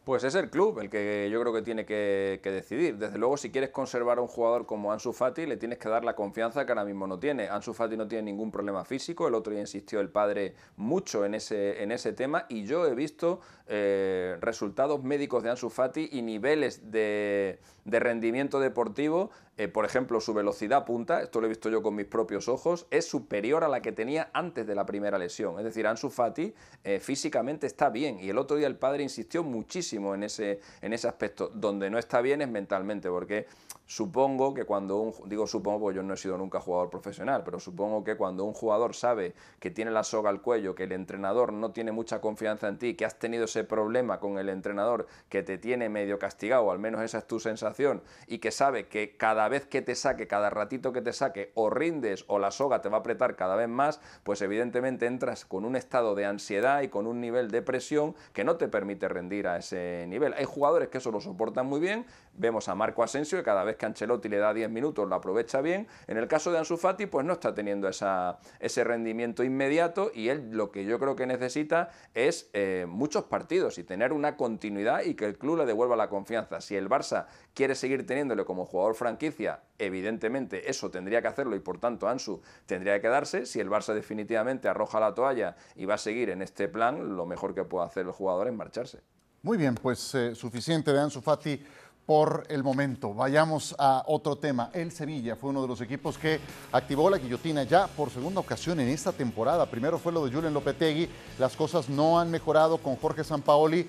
Pues 0.07 0.23
es 0.23 0.37
el 0.37 0.51
club 0.51 0.79
el 0.79 0.88
que 0.88 1.29
yo 1.33 1.40
creo 1.40 1.53
que 1.53 1.62
tiene 1.62 1.85
que, 1.85 2.38
decidir. 2.40 2.97
Desde 2.97 3.19
luego, 3.19 3.37
si 3.37 3.51
quieres 3.51 3.71
conservar 3.71 4.19
a 4.19 4.21
un 4.21 4.29
jugador 4.29 4.64
como 4.64 4.92
Ansu 4.92 5.12
Fati, 5.12 5.47
le 5.47 5.57
tienes 5.57 5.79
que 5.79 5.88
dar 5.88 6.05
la 6.05 6.14
confianza 6.14 6.64
que 6.64 6.71
ahora 6.71 6.85
mismo 6.85 7.09
no 7.09 7.19
tiene. 7.19 7.49
Ansu 7.49 7.75
Fati 7.75 7.97
no 7.97 8.07
tiene 8.07 8.23
ningún 8.23 8.53
problema 8.53 8.85
físico, 8.85 9.27
el 9.27 9.35
otro 9.35 9.53
día 9.53 9.62
insistió 9.62 9.99
el 9.99 10.09
padre 10.09 10.55
mucho 10.77 11.25
en 11.25 11.35
ese, 11.35 11.83
en 11.83 11.90
ese 11.90 12.12
tema 12.12 12.47
y 12.49 12.66
yo 12.66 12.87
he 12.87 12.95
visto 12.95 13.40
eh, 13.66 14.37
resultados 14.40 15.03
médicos 15.03 15.42
de 15.42 15.51
Ansu 15.51 15.71
Fati 15.71 16.09
y 16.12 16.23
niveles 16.23 16.92
de, 16.92 17.59
de 17.87 17.99
rendimiento 18.01 18.61
deportivo 18.61 19.31
eh, 19.59 19.68
por 19.68 19.87
ejemplo, 19.87 20.20
su 20.20 20.35
velocidad 20.35 20.85
punta, 20.85 21.22
esto 21.22 21.40
lo 21.40 21.46
he 21.46 21.49
visto 21.49 21.70
yo 21.70 21.83
con 21.83 21.94
mis 21.94 22.05
propios 22.05 22.46
ojos, 22.46 22.87
es 22.90 23.07
superior 23.07 23.64
a 23.64 23.68
la 23.68 23.81
que 23.81 23.90
tenía 23.90 24.29
antes 24.35 24.66
de 24.66 24.75
la 24.75 24.85
primera 24.85 25.16
lesión. 25.16 25.59
Es 25.59 25.64
decir, 25.64 25.87
Ansu 25.87 26.11
Fati 26.11 26.53
eh, 26.85 27.01
físicamente 27.01 27.66
está 27.66 27.88
bien 27.88 28.20
y 28.20 28.29
el 28.29 28.37
otro 28.37 28.59
día 28.59 28.66
el 28.66 28.77
padre 28.77 29.03
insistió 29.03 29.42
muchísimo 29.42 30.14
en 30.14 30.25
ese, 30.25 30.61
en 30.83 30.92
ese 30.92 31.09
aspecto. 31.09 31.51
Donde 31.55 31.88
no 31.88 31.99
está 31.99 32.20
bien 32.20 32.42
es 32.42 32.51
mentalmente, 32.51 33.09
porque 33.09 33.46
supongo 33.87 34.53
que 34.53 34.64
cuando 34.64 34.96
un, 34.96 35.14
digo 35.29 35.46
supongo 35.46 35.81
porque 35.81 35.96
yo 35.96 36.03
no 36.03 36.14
he 36.14 36.16
sido 36.16 36.37
nunca 36.37 36.61
jugador 36.61 36.90
profesional, 36.90 37.42
pero 37.44 37.61
supongo 37.61 38.03
que 38.03 38.16
cuando 38.16 38.44
un 38.44 38.53
jugador 38.53 38.94
sabe 38.94 39.35
que 39.61 39.70
tiene 39.70 39.92
la 39.92 40.03
soga 40.03 40.29
al 40.31 40.42
cuello, 40.42 40.75
que 40.75 40.85
el 40.85 40.92
entrenador 40.92 41.53
no 41.53 41.70
tiene 41.70 41.92
mucha 41.92 42.20
confianza 42.20 42.68
en 42.68 42.79
ti, 42.79 42.94
que 42.94 43.05
has 43.05 43.18
tenido 43.18 43.44
ese 43.44 43.64
problema 43.64 44.18
con 44.18 44.38
el 44.38 44.49
entrenador 44.49 45.07
que 45.29 45.42
te 45.42 45.57
tiene 45.59 45.88
medio 45.88 46.18
castigado, 46.18 46.70
al 46.70 46.81
menos 46.81 47.03
esa 47.03 47.18
es 47.18 47.27
tu 47.27 47.38
sensación, 47.38 48.03
y 48.27 48.38
que 48.38 48.51
sabe 48.51 48.88
que 48.88 49.16
cada 49.16 49.49
vez 49.49 49.66
que 49.66 49.83
te 49.83 49.94
saque, 49.94 50.27
cada 50.27 50.51
ratito 50.51 50.92
que 50.92 51.01
te 51.01 51.12
saque, 51.12 51.53
o 51.55 51.70
rindes 51.70 52.25
o 52.27 52.38
la 52.38 52.51
soga 52.51 52.83
te 52.83 52.88
va 52.88 52.99
a 52.99 53.01
apretar 53.01 53.37
cada 53.37 53.55
vez 53.55 53.68
más, 53.68 54.01
pues 54.25 54.42
evidentemente 54.42 55.07
entras 55.07 55.44
con 55.44 55.64
un 55.64 55.77
estado 55.77 56.14
de 56.14 56.27
ansiedad 56.27 56.83
y 56.83 56.88
con 56.88 57.07
un 57.07 57.20
nivel 57.20 57.51
de 57.51 57.62
presión 57.62 58.16
que 58.33 58.42
no 58.42 58.57
te 58.57 58.66
permite 58.66 59.09
rendir 59.09 59.46
a 59.46 59.59
ese 59.59 60.07
nivel. 60.09 60.35
Hay 60.35 60.44
jugadores 60.44 60.88
que 60.88 60.99
eso 60.99 61.12
lo 61.12 61.20
soportan 61.20 61.66
muy 61.66 61.79
bien, 61.79 62.05
vemos 62.35 62.68
a 62.68 62.75
Marco 62.75 63.03
Asensio 63.03 63.38
que 63.38 63.44
cada 63.44 63.64
vez 63.64 63.76
que 63.77 63.87
Ancelotti 63.87 64.29
le 64.29 64.39
da 64.39 64.53
10 64.53 64.71
minutos 64.71 65.09
lo 65.09 65.15
aprovecha 65.15 65.61
bien, 65.61 65.87
en 66.07 66.17
el 66.17 66.29
caso 66.29 66.53
de 66.53 66.59
Ansu 66.59 66.77
Fati 66.77 67.07
pues 67.07 67.25
no 67.25 67.35
está 67.35 67.55
teniendo 67.55 67.89
esa, 67.89 68.39
ese 68.61 68.85
rendimiento 68.85 69.45
inmediato 69.45 70.11
y 70.15 70.29
él 70.29 70.51
lo 70.53 70.71
que 70.71 70.85
yo 70.85 70.99
creo 70.99 71.17
que 71.17 71.27
necesita 71.27 71.91
es 72.15 72.51
eh, 72.53 72.87
muchos 72.89 73.25
partidos 73.25 73.79
y 73.79 73.85
tener 73.85 74.12
una 74.12 74.37
continuidad 74.37 75.03
y 75.03 75.15
que 75.15 75.27
el 75.27 75.39
club 75.39 75.59
le 75.59 75.67
devuelva 75.67 75.97
la 75.97 76.09
confianza. 76.09 76.61
Si 76.61 76.77
el 76.77 76.89
Barça 76.89 77.27
quiere 77.55 77.75
seguir 77.75 78.07
teniéndole 78.07 78.45
como 78.45 78.65
jugador 78.65 78.95
franquicia, 78.95 79.61
evidentemente 79.79 80.71
eso 80.71 80.91
tendría 80.91 81.23
que 81.23 81.29
hacerlo 81.29 81.57
y 81.57 81.61
por 81.61 81.79
tanto 81.79 82.09
Ansu 82.09 82.41
tendría 82.67 82.95
que 82.95 83.03
quedarse. 83.03 83.47
Si 83.47 83.61
el 83.61 83.71
Barça 83.71 83.95
definitivamente 83.95 84.69
arroja 84.69 85.01
la 85.01 85.15
toalla 85.15 85.57
y 85.75 85.85
va 85.85 85.95
a 85.95 85.99
seguir 85.99 86.31
en 86.31 86.43
este 86.43 86.69
plan, 86.69 87.17
lo 87.17 87.27
mejor 87.27 87.55
que 87.55 87.65
puede 87.65 87.87
hacer 87.87 88.07
el 88.07 88.12
jugador 88.12 88.49
es 88.49 88.55
marcharse. 88.55 89.01
Muy 89.43 89.59
bien, 89.59 89.77
pues 89.77 90.15
eh, 90.15 90.35
suficiente 90.35 90.93
de 90.93 90.99
Ansu 90.99 91.21
Fati 91.21 91.62
por 92.07 92.47
el 92.49 92.62
momento. 92.62 93.12
Vayamos 93.12 93.75
a 93.79 94.05
otro 94.07 94.37
tema. 94.37 94.71
El 94.73 94.92
Sevilla 94.92 95.37
fue 95.37 95.51
uno 95.51 95.61
de 95.62 95.69
los 95.69 95.81
equipos 95.81 96.16
que 96.16 96.40
activó 96.73 97.11
la 97.11 97.19
guillotina 97.19 97.64
ya 97.64 97.88
por 97.88 98.11
segunda 98.11 98.40
ocasión 98.40 98.79
en 98.81 98.88
esta 98.88 99.12
temporada. 99.12 99.66
Primero 99.66 99.99
fue 99.99 100.12
lo 100.12 100.25
de 100.25 100.33
Julen 100.33 100.55
Lopetegui. 100.55 101.09
Las 101.38 101.57
cosas 101.57 101.88
no 101.88 102.19
han 102.19 102.31
mejorado 102.31 102.79
con 102.79 102.97
Jorge 102.97 103.25
Sampaoli 103.25 103.87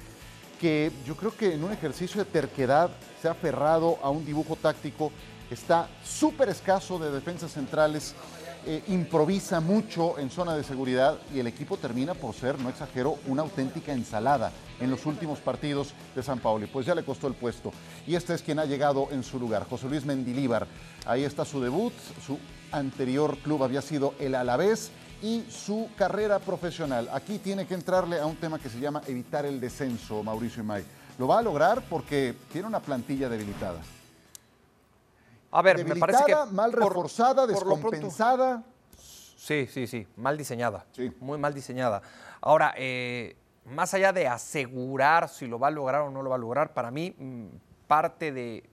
que 0.59 0.91
yo 1.05 1.15
creo 1.15 1.35
que 1.35 1.53
en 1.53 1.63
un 1.63 1.71
ejercicio 1.71 2.23
de 2.23 2.29
terquedad 2.29 2.89
se 3.21 3.27
ha 3.27 3.31
aferrado 3.31 3.99
a 4.01 4.09
un 4.09 4.25
dibujo 4.25 4.55
táctico, 4.55 5.11
está 5.51 5.87
súper 6.03 6.49
escaso 6.49 6.99
de 6.99 7.11
defensas 7.11 7.51
centrales, 7.51 8.15
eh, 8.69 8.83
improvisa 8.89 9.61
mucho 9.61 10.19
en 10.19 10.29
zona 10.29 10.53
de 10.53 10.61
seguridad 10.61 11.17
y 11.33 11.39
el 11.39 11.47
equipo 11.47 11.77
termina 11.77 12.13
por 12.15 12.35
ser, 12.35 12.59
no 12.59 12.67
exagero, 12.67 13.17
una 13.27 13.43
auténtica 13.43 13.93
ensalada 13.93 14.51
en 14.81 14.91
los 14.91 15.05
últimos 15.05 15.39
partidos 15.39 15.93
de 16.13 16.21
San 16.21 16.39
Paoli. 16.39 16.67
Pues 16.67 16.85
ya 16.85 16.93
le 16.93 17.05
costó 17.05 17.27
el 17.27 17.33
puesto. 17.33 17.71
Y 18.05 18.15
este 18.15 18.33
es 18.33 18.41
quien 18.41 18.59
ha 18.59 18.65
llegado 18.65 19.07
en 19.11 19.23
su 19.23 19.39
lugar, 19.39 19.65
José 19.69 19.87
Luis 19.87 20.03
Mendilíbar. 20.03 20.67
Ahí 21.05 21.23
está 21.23 21.45
su 21.45 21.61
debut, 21.61 21.93
su 22.25 22.37
anterior 22.73 23.37
club 23.37 23.63
había 23.63 23.81
sido 23.81 24.15
el 24.19 24.35
Alavés 24.35 24.91
y 25.21 25.45
su 25.49 25.87
carrera 25.95 26.39
profesional. 26.39 27.07
Aquí 27.13 27.37
tiene 27.37 27.65
que 27.65 27.73
entrarle 27.73 28.19
a 28.19 28.25
un 28.25 28.35
tema 28.35 28.59
que 28.59 28.69
se 28.69 28.81
llama 28.81 29.01
evitar 29.07 29.45
el 29.45 29.61
descenso, 29.61 30.23
Mauricio 30.23 30.61
Imay. 30.61 30.83
Lo 31.17 31.25
va 31.25 31.39
a 31.39 31.41
lograr 31.41 31.83
porque 31.89 32.35
tiene 32.51 32.67
una 32.67 32.81
plantilla 32.81 33.29
debilitada. 33.29 33.79
A 35.51 35.61
ver, 35.61 35.85
me 35.85 35.95
parece 35.95 36.23
que 36.25 36.35
mal 36.51 36.73
reforzada, 36.73 37.47
descompensada. 37.47 38.63
Sí, 39.37 39.67
sí, 39.67 39.87
sí, 39.87 40.07
mal 40.17 40.37
diseñada. 40.37 40.85
Sí. 40.91 41.11
Muy 41.19 41.37
mal 41.37 41.53
diseñada. 41.53 42.01
Ahora, 42.41 42.73
eh, 42.75 43.35
más 43.65 43.93
allá 43.93 44.11
de 44.11 44.27
asegurar 44.27 45.29
si 45.29 45.47
lo 45.47 45.59
va 45.59 45.67
a 45.67 45.71
lograr 45.71 46.01
o 46.01 46.11
no 46.11 46.21
lo 46.21 46.29
va 46.29 46.35
a 46.35 46.39
lograr, 46.39 46.73
para 46.73 46.91
mí 46.91 47.15
mm, 47.17 47.45
parte 47.87 48.31
de, 48.31 48.63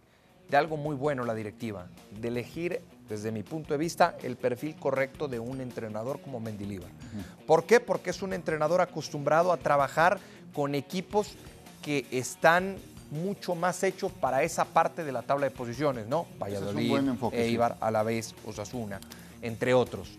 algo 0.52 0.76
muy 0.76 0.94
bueno 0.94 1.24
la 1.24 1.34
directiva, 1.34 1.88
de 2.10 2.28
elegir, 2.28 2.80
desde 3.08 3.32
mi 3.32 3.42
punto 3.42 3.74
de 3.74 3.78
vista, 3.78 4.16
el 4.22 4.36
perfil 4.36 4.76
correcto 4.76 5.28
de 5.28 5.38
un 5.38 5.60
entrenador 5.60 6.20
como 6.20 6.40
Mendilibar. 6.40 6.90
¿Por 7.46 7.64
qué? 7.64 7.80
Porque 7.80 8.10
es 8.10 8.22
un 8.22 8.32
entrenador 8.32 8.80
acostumbrado 8.80 9.52
a 9.52 9.56
trabajar 9.56 10.18
con 10.54 10.74
equipos 10.74 11.34
que 11.82 12.06
están 12.10 12.76
mucho 13.14 13.54
más 13.54 13.82
hechos 13.82 14.12
para 14.12 14.42
esa 14.42 14.64
parte 14.64 15.04
de 15.04 15.12
la 15.12 15.22
tabla 15.22 15.46
de 15.46 15.50
posiciones, 15.50 16.06
¿no? 16.06 16.26
Valladolid, 16.38 16.98
Eibar, 17.32 17.76
Alavés, 17.80 18.34
Osasuna, 18.44 19.00
entre 19.40 19.72
otros. 19.72 20.18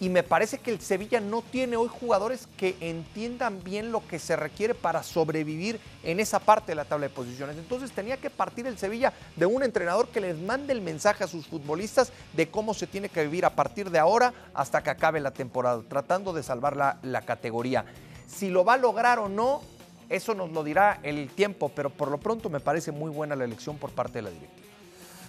Y 0.00 0.10
me 0.10 0.22
parece 0.22 0.58
que 0.58 0.70
el 0.70 0.80
Sevilla 0.80 1.18
no 1.18 1.42
tiene 1.42 1.76
hoy 1.76 1.88
jugadores 1.88 2.46
que 2.56 2.76
entiendan 2.80 3.64
bien 3.64 3.90
lo 3.90 4.06
que 4.06 4.20
se 4.20 4.36
requiere 4.36 4.72
para 4.74 5.02
sobrevivir 5.02 5.80
en 6.04 6.20
esa 6.20 6.38
parte 6.38 6.70
de 6.70 6.76
la 6.76 6.84
tabla 6.84 7.08
de 7.08 7.14
posiciones. 7.14 7.56
Entonces 7.56 7.90
tenía 7.90 8.16
que 8.16 8.30
partir 8.30 8.68
el 8.68 8.78
Sevilla 8.78 9.12
de 9.34 9.46
un 9.46 9.64
entrenador 9.64 10.08
que 10.08 10.20
les 10.20 10.38
mande 10.38 10.72
el 10.72 10.82
mensaje 10.82 11.24
a 11.24 11.26
sus 11.26 11.48
futbolistas 11.48 12.12
de 12.34 12.48
cómo 12.48 12.74
se 12.74 12.86
tiene 12.86 13.08
que 13.08 13.24
vivir 13.24 13.44
a 13.44 13.56
partir 13.56 13.90
de 13.90 13.98
ahora 13.98 14.32
hasta 14.54 14.84
que 14.84 14.90
acabe 14.90 15.18
la 15.18 15.32
temporada, 15.32 15.82
tratando 15.88 16.32
de 16.32 16.44
salvar 16.44 16.76
la, 16.76 16.98
la 17.02 17.22
categoría. 17.22 17.84
Si 18.28 18.50
lo 18.50 18.64
va 18.64 18.74
a 18.74 18.78
lograr 18.78 19.18
o 19.18 19.28
no, 19.28 19.62
eso 20.08 20.34
nos 20.34 20.50
lo 20.52 20.64
dirá 20.64 21.00
el 21.02 21.28
tiempo, 21.30 21.70
pero 21.74 21.90
por 21.90 22.10
lo 22.10 22.18
pronto 22.18 22.48
me 22.48 22.60
parece 22.60 22.92
muy 22.92 23.10
buena 23.10 23.36
la 23.36 23.44
elección 23.44 23.76
por 23.76 23.90
parte 23.90 24.18
de 24.18 24.22
la 24.22 24.30
directiva. 24.30 24.66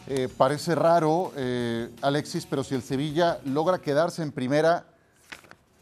Eh, 0.07 0.27
parece 0.35 0.73
raro, 0.73 1.31
eh, 1.35 1.89
Alexis, 2.01 2.45
pero 2.45 2.63
si 2.63 2.75
el 2.75 2.81
Sevilla 2.81 3.39
logra 3.45 3.79
quedarse 3.79 4.23
en 4.23 4.31
primera, 4.31 4.85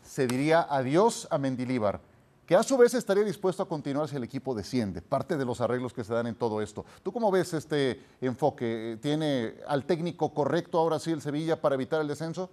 se 0.04 0.28
diría 0.28 0.66
adiós 0.70 1.28
a 1.30 1.38
Mendilíbar, 1.38 2.02
que 2.46 2.56
a 2.56 2.64
su 2.64 2.78
vez 2.78 2.94
estaría 2.94 3.24
dispuesto 3.24 3.62
a 3.62 3.68
continuar 3.68 4.10
si 4.10 4.16
el 4.16 4.24
equipo 4.24 4.56
desciende, 4.56 5.02
parte 5.02 5.38
de 5.38 5.46
los 5.46 5.62
arreglos 5.62 5.94
que 5.94 6.04
se 6.04 6.14
dan 6.14 6.28
en 6.28 6.36
todo 6.36 6.62
esto. 6.62 6.86
¿Tú 7.04 7.12
cómo 7.14 7.30
ves 7.30 7.54
este 7.54 8.02
enfoque? 8.20 8.98
¿Tiene 9.02 9.56
al 9.68 9.86
técnico 9.86 10.34
correcto 10.34 10.80
ahora 10.80 11.00
sí 11.00 11.12
el 11.12 11.22
Sevilla 11.22 11.62
para 11.62 11.76
evitar 11.76 12.02
el 12.02 12.08
descenso? 12.08 12.50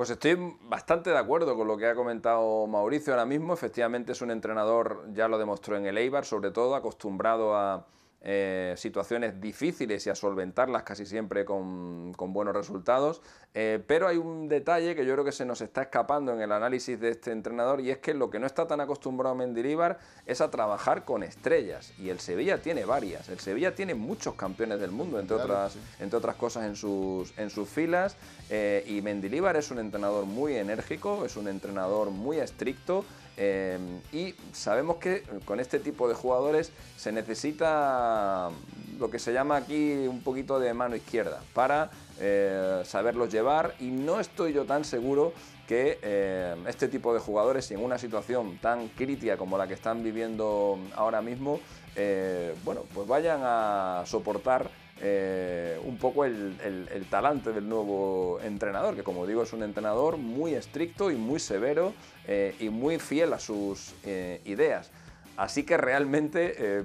Pues 0.00 0.08
estoy 0.08 0.56
bastante 0.62 1.10
de 1.10 1.18
acuerdo 1.18 1.54
con 1.58 1.68
lo 1.68 1.76
que 1.76 1.86
ha 1.86 1.94
comentado 1.94 2.66
Mauricio 2.66 3.12
ahora 3.12 3.26
mismo. 3.26 3.52
Efectivamente 3.52 4.12
es 4.12 4.22
un 4.22 4.30
entrenador, 4.30 5.04
ya 5.12 5.28
lo 5.28 5.36
demostró 5.36 5.76
en 5.76 5.84
el 5.84 5.98
Eibar, 5.98 6.24
sobre 6.24 6.50
todo 6.52 6.74
acostumbrado 6.74 7.54
a, 7.54 7.84
eh, 8.22 8.74
situaciones 8.76 9.40
difíciles 9.40 10.06
y 10.06 10.10
a 10.10 10.14
solventarlas 10.14 10.82
casi 10.82 11.06
siempre 11.06 11.46
con, 11.46 12.12
buenos 12.12 12.54
resultados. 12.54 13.22
Eh, 13.54 13.82
pero 13.86 14.06
hay 14.06 14.18
un 14.18 14.46
detalle 14.48 14.94
que 14.94 15.06
yo 15.06 15.14
creo 15.14 15.24
que 15.24 15.32
se 15.32 15.46
nos 15.46 15.62
está 15.62 15.82
escapando 15.82 16.32
en 16.34 16.40
el 16.40 16.52
análisis 16.52 17.00
de 17.00 17.10
este 17.10 17.32
entrenador 17.32 17.80
y 17.80 17.90
es 17.90 17.98
que 17.98 18.12
lo 18.12 18.28
que 18.28 18.38
no 18.38 18.46
está 18.46 18.66
tan 18.66 18.80
acostumbrado 18.80 19.34
a 19.34 19.38
Mendilibar 19.38 19.98
es 20.26 20.40
a 20.40 20.50
trabajar 20.50 21.04
con 21.04 21.22
estrellas. 21.22 21.94
Y 21.98 22.10
el 22.10 22.20
Sevilla 22.20 22.60
tiene 22.60 22.84
varias. 22.84 23.28
El 23.30 23.40
Sevilla 23.40 23.74
tiene 23.74 23.94
muchos 23.94 24.34
campeones 24.34 24.80
del 24.80 24.90
mundo, 24.90 25.18
entre, 25.18 25.36
otras, 25.36 25.76
entre 25.98 26.18
otras 26.18 26.36
cosas, 26.36 26.66
en 26.66 26.76
sus, 26.76 27.36
en 27.38 27.48
sus 27.48 27.68
filas. 27.68 28.16
Eh, 28.50 28.84
y 28.86 29.00
Mendilibar 29.00 29.56
es 29.56 29.70
un 29.70 29.78
entrenador 29.78 30.26
muy 30.26 30.56
enérgico, 30.56 31.24
es 31.24 31.36
un 31.36 31.48
entrenador 31.48 32.10
muy 32.10 32.38
estricto. 32.38 33.04
Em, 33.36 34.00
y 34.12 34.34
sabemos 34.52 34.96
que 34.96 35.22
con 35.44 35.60
este 35.60 35.78
tipo 35.78 36.08
de 36.08 36.14
jugadores 36.14 36.72
se 36.96 37.12
necesita 37.12 38.50
lo 38.98 39.10
que 39.10 39.18
se 39.18 39.32
llama 39.32 39.56
aquí 39.56 40.06
un 40.06 40.22
poquito 40.22 40.60
de 40.60 40.74
mano 40.74 40.94
izquierda 40.94 41.40
para 41.54 41.90
eh, 42.20 42.82
saberlos 42.84 43.32
llevar 43.32 43.74
y 43.80 43.86
no 43.86 44.20
estoy 44.20 44.52
yo 44.52 44.66
tan 44.66 44.84
seguro 44.84 45.32
que 45.66 45.98
eh, 46.02 46.56
este 46.66 46.88
tipo 46.88 47.14
de 47.14 47.20
jugadores 47.20 47.70
en 47.70 47.82
una 47.82 47.96
situación 47.96 48.58
tan 48.58 48.88
crítica 48.88 49.36
como 49.36 49.56
la 49.56 49.68
que 49.68 49.74
están 49.74 50.02
viviendo 50.02 50.78
ahora 50.96 51.22
mismo, 51.22 51.60
eh, 51.94 52.54
bueno, 52.64 52.82
pues 52.92 53.06
vayan 53.06 53.40
a 53.44 54.02
soportar 54.04 54.68
eh, 55.02 55.80
un 55.84 55.96
poco 55.96 56.24
el, 56.24 57.06
talante 57.08 57.52
del 57.52 57.68
nuevo 57.68 58.38
entrenador, 58.42 58.94
que 58.94 59.02
como 59.02 59.26
digo 59.26 59.42
es 59.42 59.52
un 59.52 59.62
entrenador 59.62 60.18
muy 60.18 60.54
estricto 60.54 61.10
y 61.10 61.16
muy 61.16 61.40
severo 61.40 61.94
eh, 62.26 62.54
y 62.60 62.68
muy 62.68 62.98
fiel 62.98 63.32
a 63.32 63.38
sus 63.38 63.94
eh, 64.04 64.40
ideas. 64.44 64.90
Así 65.36 65.64
que 65.64 65.78
realmente, 65.78 66.84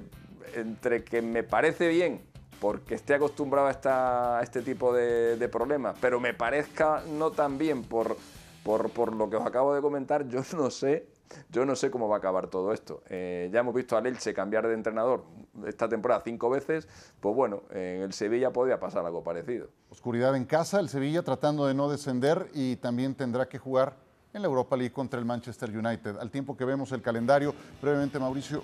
entre 0.54 1.04
que 1.04 1.20
me 1.20 1.42
parece 1.42 1.88
bien 1.88 2.22
porque 2.58 2.94
esté 2.94 3.12
acostumbrado 3.12 3.68
a, 3.68 4.40
este 4.42 4.62
tipo 4.62 4.94
de, 4.94 5.48
problemas, 5.52 5.96
pero 6.00 6.18
me 6.18 6.32
parezca 6.32 7.02
no 7.06 7.32
tan 7.32 7.58
bien 7.58 7.82
por, 7.82 8.16
por, 8.64 8.88
por 8.90 9.14
lo 9.14 9.28
que 9.28 9.36
os 9.36 9.44
acabo 9.44 9.74
de 9.74 9.82
comentar, 9.82 10.26
yo 10.26 10.40
no 10.56 10.70
sé 10.70 11.06
yo 11.50 11.64
no 11.64 11.76
sé 11.76 11.90
cómo 11.90 12.08
va 12.08 12.16
a 12.16 12.18
acabar 12.18 12.48
todo 12.48 12.72
esto. 12.72 13.02
Eh, 13.08 13.50
ya 13.52 13.60
hemos 13.60 13.74
visto 13.74 13.96
a 13.96 14.00
Elche 14.00 14.34
cambiar 14.34 14.66
de 14.66 14.74
entrenador 14.74 15.24
esta 15.66 15.88
temporada 15.88 16.22
cinco 16.24 16.50
veces, 16.50 16.88
pues 17.20 17.34
bueno, 17.34 17.62
en 17.70 18.02
el 18.02 18.12
Sevilla 18.12 18.52
podría 18.52 18.78
pasar 18.78 19.04
algo 19.04 19.22
parecido. 19.22 19.68
Oscuridad 19.90 20.36
en 20.36 20.44
casa, 20.44 20.80
el 20.80 20.88
Sevilla 20.88 21.22
tratando 21.22 21.66
de 21.66 21.74
no 21.74 21.88
descender 21.88 22.48
y 22.54 22.76
también 22.76 23.14
tendrá 23.14 23.48
que 23.48 23.58
jugar 23.58 23.96
en 24.32 24.42
la 24.42 24.48
Europa 24.48 24.76
League 24.76 24.92
contra 24.92 25.18
el 25.18 25.24
Manchester 25.24 25.70
United. 25.70 26.18
Al 26.18 26.30
tiempo 26.30 26.56
que 26.56 26.64
vemos 26.64 26.92
el 26.92 27.00
calendario, 27.00 27.54
brevemente 27.80 28.18
Mauricio, 28.18 28.62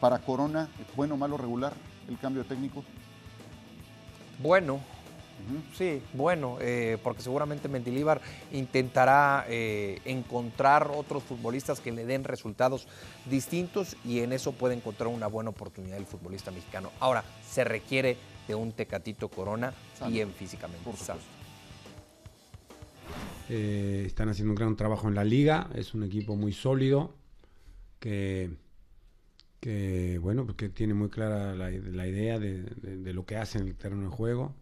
para 0.00 0.18
Corona, 0.18 0.68
bueno, 0.96 1.16
malo, 1.16 1.36
regular 1.36 1.72
el 2.08 2.18
cambio 2.18 2.44
técnico. 2.44 2.84
Bueno, 4.40 4.80
Sí, 5.76 6.00
bueno, 6.12 6.58
eh, 6.60 6.98
porque 7.02 7.22
seguramente 7.22 7.68
Mendilíbar 7.68 8.20
intentará 8.52 9.44
eh, 9.48 10.00
encontrar 10.04 10.90
otros 10.94 11.22
futbolistas 11.22 11.80
que 11.80 11.92
le 11.92 12.06
den 12.06 12.24
resultados 12.24 12.86
distintos 13.26 13.96
y 14.04 14.20
en 14.20 14.32
eso 14.32 14.52
puede 14.52 14.74
encontrar 14.74 15.08
una 15.08 15.26
buena 15.26 15.50
oportunidad 15.50 15.98
el 15.98 16.06
futbolista 16.06 16.50
mexicano. 16.50 16.90
Ahora, 17.00 17.24
se 17.46 17.64
requiere 17.64 18.16
de 18.48 18.54
un 18.54 18.72
Tecatito 18.72 19.28
Corona 19.28 19.74
bien 20.08 20.30
físicamente. 20.32 20.88
Eh, 23.50 24.04
están 24.06 24.30
haciendo 24.30 24.52
un 24.52 24.56
gran 24.56 24.76
trabajo 24.76 25.08
en 25.08 25.14
la 25.14 25.24
liga, 25.24 25.68
es 25.74 25.92
un 25.92 26.04
equipo 26.04 26.36
muy 26.36 26.52
sólido 26.52 27.14
que, 27.98 28.50
que 29.60 30.18
bueno, 30.22 30.44
pues 30.46 30.56
que 30.56 30.68
tiene 30.70 30.94
muy 30.94 31.10
clara 31.10 31.54
la, 31.54 31.70
idea 32.06 32.38
de, 32.38 32.62
de, 32.62 33.12
lo 33.12 33.26
que 33.26 33.36
hace 33.36 33.58
en 33.58 33.68
el 33.68 33.76
terreno 33.76 34.04
de 34.04 34.16
juego 34.16 34.54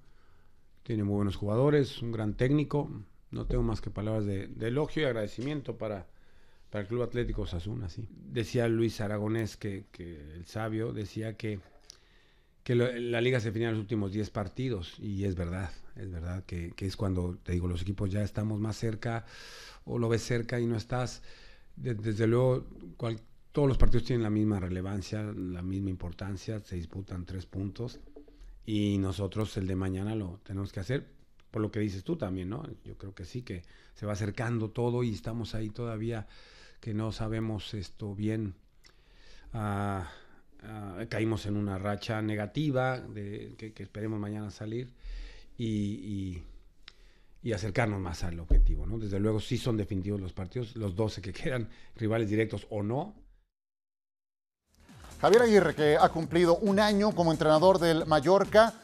tiene 0.83 1.05
muy 1.05 1.17
buenos 1.17 1.37
jugadores, 1.37 2.03
un 2.03 2.13
gran 2.13 2.35
técnico. 2.35 2.91
No 3.31 3.47
tengo 3.47 3.63
más 3.63 3.81
que 3.81 3.91
palabras 3.91 4.27
de, 4.27 4.51
elogio 4.61 5.03
y 5.03 5.07
agradecimiento 5.07 5.79
para, 5.79 6.07
para 6.71 6.83
el 6.83 6.89
Club 6.89 7.03
Atlético 7.03 7.43
Osasuna. 7.43 7.89
Sí. 7.89 8.09
Decía 8.11 8.69
Luis 8.69 9.01
Aragonés, 9.01 9.57
que, 9.57 9.87
el 9.99 10.45
sabio, 10.47 10.93
decía 10.93 11.37
que, 11.37 11.61
que 12.63 12.75
la 12.75 13.21
liga 13.21 13.41
se 13.41 13.49
define 13.49 13.67
en 13.67 13.73
los 13.73 13.81
últimos 13.81 14.13
10 14.13 14.31
partidos. 14.31 14.99
Y 14.99 15.25
es 15.25 15.35
verdad, 15.35 15.71
es 15.97 16.11
verdad 16.11 16.45
que, 16.45 16.75
es 16.77 16.97
cuando, 16.97 17.39
te 17.43 17.53
digo, 17.53 17.69
los 17.69 17.83
equipos 17.83 18.11
ya 18.11 18.23
estamos 18.23 18.61
más 18.61 18.77
cerca 18.77 19.25
o 19.85 19.99
lo 19.99 20.09
ves 20.09 20.23
cerca 20.23 20.61
y 20.61 20.67
no 20.67 20.77
estás. 20.77 21.23
desde 21.77 22.27
luego, 22.27 22.67
todos 23.53 23.69
los 23.69 23.79
partidos 23.79 24.05
tienen 24.05 24.23
la 24.23 24.31
misma 24.31 24.61
relevancia, 24.61 25.23
la 25.23 25.63
misma 25.63 25.91
importancia, 25.91 26.59
se 26.61 26.77
disputan 26.77 27.25
tres 27.25 27.47
puntos 27.47 28.01
y 28.65 28.99
nosotros 28.99 29.57
el 29.57 29.67
de 29.67 29.77
mañana 29.77 30.15
lo 30.15 30.41
tenemos 30.45 30.73
que 30.73 30.81
hacer, 30.81 31.07
por 31.51 31.63
lo 31.63 31.71
que 31.71 31.81
dices 31.81 32.05
tú 32.05 32.17
también, 32.17 32.49
¿no? 32.49 32.65
Yo 32.85 32.97
creo 32.97 33.15
que 33.15 33.25
sí, 33.25 33.43
que 33.43 33.63
se 33.95 34.07
va 34.07 34.13
acercando 34.13 34.71
todo 34.71 35.03
y 35.03 35.13
estamos 35.13 35.55
ahí 35.55 35.71
todavía 35.71 36.27
que 36.81 36.95
no 36.95 37.13
sabemos 37.13 37.75
esto 37.75 38.15
bien. 38.15 38.55
Ah, 39.53 40.11
ah, 40.63 41.05
caímos 41.09 41.47
en 41.47 41.57
una 41.57 41.79
racha 41.79 42.23
negativa 42.23 42.99
de, 42.99 43.55
que, 43.57 43.83
esperemos 43.83 44.19
mañana 44.19 44.51
salir 44.51 44.89
y, 45.59 46.43
y, 47.43 47.53
acercarnos 47.53 48.01
más 48.01 48.25
al 48.25 48.41
objetivo, 48.41 48.87
¿no? 48.87 48.99
Desde 48.99 49.21
luego 49.21 49.41
sí 49.41 49.59
son 49.59 49.77
definitivos 49.77 50.21
los 50.21 50.33
partidos, 50.33 50.75
los 50.77 50.97
12 50.97 51.21
que 51.21 51.33
quedan, 51.33 51.69
rivales 51.97 52.31
directos 52.31 52.67
o 52.71 52.83
no, 52.83 53.15
Javier 55.23 55.43
Aguirre, 55.43 55.75
que 55.77 55.97
ha 55.97 56.09
cumplido 56.09 56.57
un 56.57 56.81
año 56.81 57.13
como 57.13 57.31
entrenador 57.31 57.79
del 57.79 58.07
Mallorca, 58.07 58.75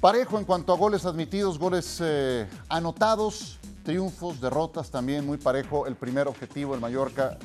parejo 0.00 0.38
en 0.38 0.44
cuanto 0.44 0.72
a 0.72 0.76
goles 0.76 1.04
admitidos, 1.04 1.58
goles 1.58 1.98
eh, 2.00 2.46
anotados, 2.68 3.58
triunfos, 3.82 4.40
derrotas 4.40 4.92
también, 4.92 5.26
muy 5.26 5.36
parejo. 5.36 5.88
El 5.88 5.96
primer 5.96 6.28
objetivo 6.28 6.74
del 6.74 6.80
Mallorca, 6.80 7.38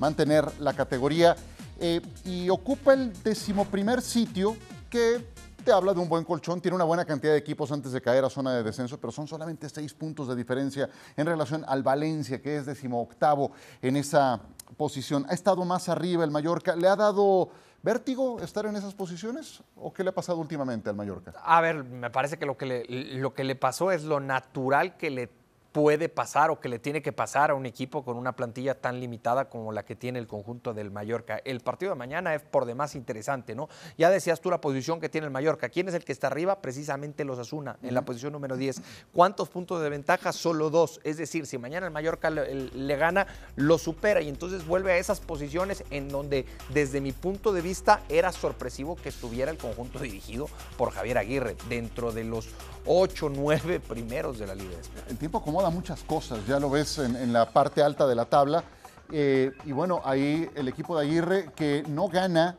mantener 0.00 0.50
la 0.58 0.72
categoría. 0.72 1.36
Eh, 1.78 2.00
y 2.24 2.50
ocupa 2.50 2.92
el 2.92 3.12
decimoprimer 3.22 4.02
sitio 4.02 4.56
que 4.90 5.24
te 5.60 5.72
habla 5.72 5.94
de 5.94 6.00
un 6.00 6.08
buen 6.08 6.24
colchón, 6.24 6.60
tiene 6.60 6.74
una 6.74 6.84
buena 6.84 7.04
cantidad 7.04 7.32
de 7.32 7.38
equipos 7.38 7.70
antes 7.72 7.92
de 7.92 8.00
caer 8.00 8.24
a 8.24 8.30
zona 8.30 8.54
de 8.54 8.62
descenso, 8.62 8.98
pero 8.98 9.12
son 9.12 9.26
solamente 9.26 9.68
seis 9.68 9.94
puntos 9.94 10.28
de 10.28 10.36
diferencia 10.36 10.88
en 11.16 11.26
relación 11.26 11.64
al 11.66 11.82
Valencia, 11.82 12.40
que 12.40 12.56
es 12.56 12.66
decimoctavo 12.66 13.52
en 13.82 13.96
esa 13.96 14.40
posición. 14.76 15.26
Ha 15.28 15.34
estado 15.34 15.64
más 15.64 15.88
arriba 15.88 16.24
el 16.24 16.30
Mallorca, 16.30 16.76
le 16.76 16.88
ha 16.88 16.96
dado 16.96 17.50
¿Vértigo 17.82 18.42
estar 18.42 18.66
en 18.66 18.76
esas 18.76 18.92
posiciones 18.92 19.62
o 19.74 19.90
qué 19.90 20.04
le 20.04 20.10
ha 20.10 20.14
pasado 20.14 20.38
últimamente 20.38 20.90
al 20.90 20.96
Mallorca? 20.96 21.32
A 21.42 21.62
ver, 21.62 21.82
me 21.82 22.10
parece 22.10 22.38
que 22.38 22.44
lo 22.44 22.58
que 22.58 22.84
lo 22.86 23.32
que 23.32 23.42
le 23.42 23.56
pasó 23.56 23.90
es 23.90 24.04
lo 24.04 24.20
natural 24.20 24.98
que 24.98 25.08
le 25.08 25.30
puede 25.72 26.08
pasar 26.08 26.50
o 26.50 26.60
que 26.60 26.68
le 26.68 26.78
tiene 26.78 27.02
que 27.02 27.12
pasar 27.12 27.50
a 27.50 27.54
un 27.54 27.66
equipo 27.66 28.04
con 28.04 28.16
una 28.16 28.34
plantilla 28.34 28.74
tan 28.74 29.00
limitada 29.00 29.48
como 29.48 29.72
la 29.72 29.84
que 29.84 29.94
tiene 29.94 30.18
el 30.18 30.26
conjunto 30.26 30.74
del 30.74 30.90
Mallorca. 30.90 31.40
El 31.44 31.60
partido 31.60 31.92
de 31.92 31.98
mañana 31.98 32.34
es 32.34 32.42
por 32.42 32.64
demás 32.64 32.94
interesante, 32.94 33.54
¿no? 33.54 33.68
Ya 33.96 34.10
decías 34.10 34.40
tú 34.40 34.50
la 34.50 34.60
posición 34.60 35.00
que 35.00 35.08
tiene 35.08 35.26
el 35.26 35.32
Mallorca. 35.32 35.68
¿Quién 35.68 35.88
es 35.88 35.94
el 35.94 36.04
que 36.04 36.12
está 36.12 36.26
arriba? 36.26 36.60
Precisamente 36.60 37.24
los 37.24 37.38
Asuna, 37.38 37.78
en 37.82 37.94
la 37.94 38.02
posición 38.02 38.32
número 38.32 38.56
10. 38.56 38.82
¿Cuántos 39.12 39.48
puntos 39.48 39.82
de 39.82 39.88
ventaja? 39.88 40.32
Solo 40.32 40.70
dos. 40.70 41.00
Es 41.04 41.16
decir, 41.16 41.46
si 41.46 41.58
mañana 41.58 41.86
el 41.86 41.92
Mallorca 41.92 42.30
le, 42.30 42.54
le 42.54 42.96
gana, 42.96 43.26
lo 43.56 43.78
supera 43.78 44.20
y 44.20 44.28
entonces 44.28 44.66
vuelve 44.66 44.92
a 44.92 44.98
esas 44.98 45.20
posiciones 45.20 45.84
en 45.90 46.08
donde, 46.08 46.46
desde 46.70 47.00
mi 47.00 47.12
punto 47.12 47.52
de 47.52 47.62
vista, 47.62 48.02
era 48.08 48.32
sorpresivo 48.32 48.96
que 48.96 49.08
estuviera 49.08 49.50
el 49.50 49.58
conjunto 49.58 50.00
dirigido 50.00 50.48
por 50.76 50.90
Javier 50.90 51.18
Aguirre, 51.18 51.56
dentro 51.68 52.12
de 52.12 52.24
los 52.24 52.48
ocho, 52.86 53.28
nueve 53.28 53.80
primeros 53.80 54.38
de 54.38 54.46
la 54.46 54.54
Liga 54.54 54.70
de 54.70 54.80
España. 54.80 55.04
El 55.08 55.18
tiempo 55.18 55.38
acomoda 55.38 55.70
muchas 55.70 56.02
cosas, 56.02 56.46
ya 56.46 56.58
lo 56.58 56.70
ves 56.70 56.98
en, 56.98 57.16
en 57.16 57.32
la 57.32 57.50
parte 57.50 57.82
alta 57.82 58.06
de 58.06 58.14
la 58.14 58.24
tabla. 58.24 58.64
Eh, 59.12 59.52
y 59.64 59.72
bueno, 59.72 60.00
ahí 60.04 60.48
el 60.54 60.68
equipo 60.68 60.98
de 60.98 61.06
Aguirre 61.06 61.50
que 61.54 61.82
no 61.88 62.08
gana, 62.08 62.56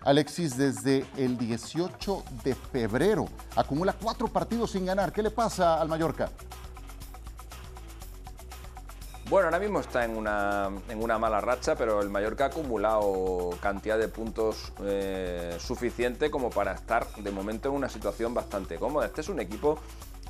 Alexis, 0.00 0.56
desde 0.56 1.04
el 1.16 1.38
18 1.38 2.24
de 2.42 2.54
febrero. 2.54 3.28
Acumula 3.54 3.92
cuatro 3.92 4.28
partidos 4.28 4.72
sin 4.72 4.84
ganar. 4.84 5.12
¿Qué 5.12 5.22
le 5.22 5.30
pasa 5.30 5.80
al 5.80 5.88
Mallorca? 5.88 6.30
Bueno, 9.32 9.46
ahora 9.46 9.60
mismo 9.60 9.80
está 9.80 10.04
en 10.04 10.14
una, 10.14 10.68
en 10.90 11.02
una 11.02 11.18
mala 11.18 11.40
racha, 11.40 11.74
pero 11.74 12.02
el 12.02 12.10
Mallorca 12.10 12.44
ha 12.44 12.46
acumulado 12.48 13.48
cantidad 13.62 13.98
de 13.98 14.06
puntos 14.08 14.74
eh, 14.84 15.56
suficiente 15.58 16.30
como 16.30 16.50
para 16.50 16.74
estar 16.74 17.06
de 17.14 17.30
momento 17.30 17.70
en 17.70 17.74
una 17.74 17.88
situación 17.88 18.34
bastante 18.34 18.76
cómoda. 18.76 19.06
Este 19.06 19.22
es 19.22 19.30
un 19.30 19.40
equipo 19.40 19.78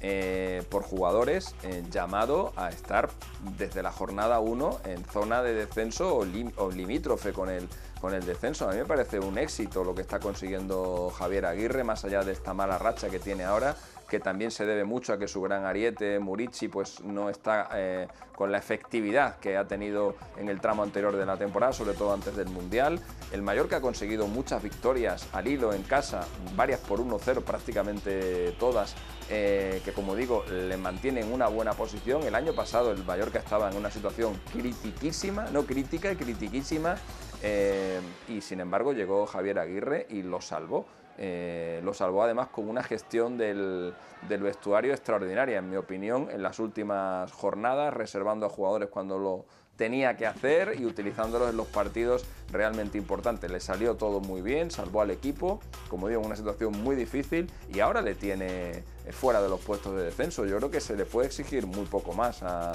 eh, 0.02 0.62
por 0.70 0.84
jugadores 0.84 1.56
eh, 1.64 1.82
llamado 1.90 2.52
a 2.54 2.68
estar 2.68 3.10
desde 3.58 3.82
la 3.82 3.90
jornada 3.90 4.38
1 4.38 4.82
en 4.84 5.04
zona 5.06 5.42
de 5.42 5.54
descenso 5.54 6.16
o, 6.16 6.24
o 6.58 6.70
limítrofe 6.70 7.32
con 7.32 7.50
el, 7.50 7.68
con 8.00 8.14
el 8.14 8.24
descenso. 8.24 8.68
A 8.68 8.72
mí 8.72 8.78
me 8.78 8.84
parece 8.84 9.18
un 9.18 9.36
éxito 9.36 9.82
lo 9.82 9.96
que 9.96 10.02
está 10.02 10.20
consiguiendo 10.20 11.10
Javier 11.10 11.46
Aguirre, 11.46 11.82
más 11.82 12.04
allá 12.04 12.22
de 12.22 12.30
esta 12.30 12.54
mala 12.54 12.78
racha 12.78 13.10
que 13.10 13.18
tiene 13.18 13.42
ahora 13.42 13.74
que 14.12 14.20
también 14.20 14.50
se 14.50 14.66
debe 14.66 14.84
mucho 14.84 15.14
a 15.14 15.18
que 15.18 15.26
su 15.26 15.40
gran 15.40 15.64
ariete, 15.64 16.18
Murici, 16.18 16.68
pues 16.68 17.02
no 17.02 17.30
está 17.30 17.70
eh, 17.74 18.08
con 18.36 18.52
la 18.52 18.58
efectividad 18.58 19.38
que 19.38 19.56
ha 19.56 19.66
tenido 19.66 20.16
en 20.36 20.50
el 20.50 20.60
tramo 20.60 20.82
anterior 20.82 21.16
de 21.16 21.24
la 21.24 21.38
temporada, 21.38 21.72
sobre 21.72 21.94
todo 21.94 22.12
antes 22.12 22.36
del 22.36 22.50
Mundial. 22.50 23.00
El 23.32 23.40
Mallorca 23.40 23.78
ha 23.78 23.80
conseguido 23.80 24.26
muchas 24.26 24.62
victorias 24.62 25.26
al 25.32 25.48
hilo 25.48 25.72
en 25.72 25.82
casa, 25.82 26.26
varias 26.54 26.80
por 26.80 27.00
1-0 27.00 27.42
prácticamente 27.42 28.54
todas, 28.60 28.94
eh, 29.30 29.80
que 29.82 29.92
como 29.94 30.14
digo, 30.14 30.44
le 30.50 30.76
mantienen 30.76 31.32
una 31.32 31.48
buena 31.48 31.72
posición. 31.72 32.22
El 32.24 32.34
año 32.34 32.52
pasado 32.52 32.92
el 32.92 33.02
Mallorca 33.04 33.38
estaba 33.38 33.70
en 33.70 33.78
una 33.78 33.90
situación 33.90 34.38
critiquísima, 34.52 35.46
no 35.52 35.64
crítica, 35.64 36.14
critiquísima, 36.16 36.96
eh, 37.42 37.98
y 38.28 38.42
sin 38.42 38.60
embargo 38.60 38.92
llegó 38.92 39.24
Javier 39.24 39.58
Aguirre 39.58 40.06
y 40.10 40.22
lo 40.22 40.42
salvó. 40.42 40.84
Eh, 41.18 41.80
lo 41.84 41.94
salvó 41.94 42.22
además 42.22 42.48
con 42.48 42.68
una 42.68 42.82
gestión 42.82 43.36
del, 43.38 43.94
del 44.28 44.42
vestuario 44.42 44.92
extraordinaria, 44.92 45.58
en 45.58 45.70
mi 45.70 45.76
opinión, 45.76 46.28
en 46.30 46.42
las 46.42 46.58
últimas 46.58 47.30
jornadas, 47.32 47.92
reservando 47.92 48.46
a 48.46 48.48
jugadores 48.48 48.88
cuando 48.88 49.18
lo 49.18 49.44
tenía 49.76 50.16
que 50.16 50.26
hacer 50.26 50.78
y 50.78 50.84
utilizándolos 50.84 51.50
en 51.50 51.56
los 51.56 51.66
partidos 51.66 52.24
realmente 52.50 52.98
importantes. 52.98 53.50
Le 53.50 53.58
salió 53.60 53.96
todo 53.96 54.20
muy 54.20 54.42
bien, 54.42 54.70
salvó 54.70 55.00
al 55.00 55.10
equipo, 55.10 55.60
como 55.88 56.08
digo, 56.08 56.20
en 56.20 56.26
una 56.26 56.36
situación 56.36 56.82
muy 56.82 56.94
difícil 56.94 57.50
y 57.72 57.80
ahora 57.80 58.02
le 58.02 58.14
tiene 58.14 58.70
eh, 58.70 58.84
fuera 59.12 59.40
de 59.42 59.48
los 59.48 59.60
puestos 59.60 59.96
de 59.96 60.04
descenso. 60.04 60.44
Yo 60.44 60.58
creo 60.58 60.70
que 60.70 60.80
se 60.80 60.94
le 60.96 61.04
puede 61.04 61.26
exigir 61.26 61.66
muy 61.66 61.86
poco 61.86 62.12
más 62.12 62.42
a, 62.42 62.72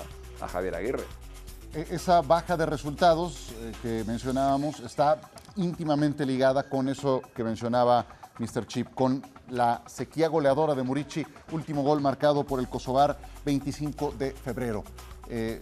Javier 0.51 0.75
Aguirre. 0.75 1.03
E- 1.73 1.87
Esa 1.91 2.21
baja 2.21 2.57
de 2.57 2.65
resultados 2.65 3.53
eh, 3.59 3.71
que 3.81 4.03
mencionábamos 4.05 4.79
está 4.81 5.19
íntimamente 5.55 6.25
ligada 6.25 6.63
con 6.63 6.89
eso 6.89 7.21
que 7.35 7.43
mencionaba 7.43 8.05
Mr. 8.39 8.65
Chip, 8.67 8.93
con 8.93 9.21
la 9.49 9.83
sequía 9.87 10.27
goleadora 10.27 10.75
de 10.75 10.83
Murici, 10.83 11.25
último 11.51 11.83
gol 11.83 12.01
marcado 12.01 12.45
por 12.45 12.59
el 12.59 12.67
Kosovar 12.69 13.17
25 13.45 14.13
de 14.17 14.31
febrero. 14.31 14.83
Eh, 15.29 15.59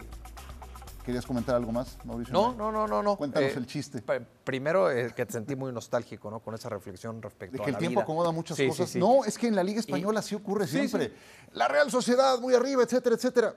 ¿Querías 1.04 1.24
comentar 1.24 1.54
algo 1.54 1.70
más, 1.70 1.96
Mauricio? 2.04 2.32
No, 2.32 2.52
no, 2.52 2.72
no, 2.72 2.86
no. 2.88 3.00
no. 3.00 3.16
Cuéntanos 3.16 3.50
Eh, 3.52 3.58
el 3.58 3.66
chiste. 3.66 4.02
Primero, 4.42 4.90
eh, 4.90 5.12
que 5.14 5.24
te 5.24 5.32
sentí 5.32 5.54
muy 5.54 5.72
nostálgico, 5.72 6.28
¿no? 6.32 6.40
Con 6.40 6.52
esa 6.54 6.68
reflexión 6.68 7.22
respecto 7.22 7.56
De 7.56 7.62
a 7.62 7.64
que 7.64 7.70
el 7.70 7.76
tiempo 7.78 8.00
vida. 8.00 8.02
acomoda 8.02 8.32
muchas 8.32 8.56
Sí, 8.56 8.66
cosas. 8.66 8.90
sí. 8.90 8.98
No, 8.98 9.24
es 9.24 9.38
que 9.38 9.46
en 9.46 9.54
la 9.54 9.62
Liga 9.62 9.78
Española 9.78 10.20
sí 10.20 10.34
ocurre 10.34 10.66
siempre. 10.66 11.12
La 11.52 11.68
Real 11.68 11.92
Sociedad 11.92 12.40
muy 12.40 12.54
arriba, 12.54 12.82
etcétera, 12.82 13.14
etcétera. 13.14 13.54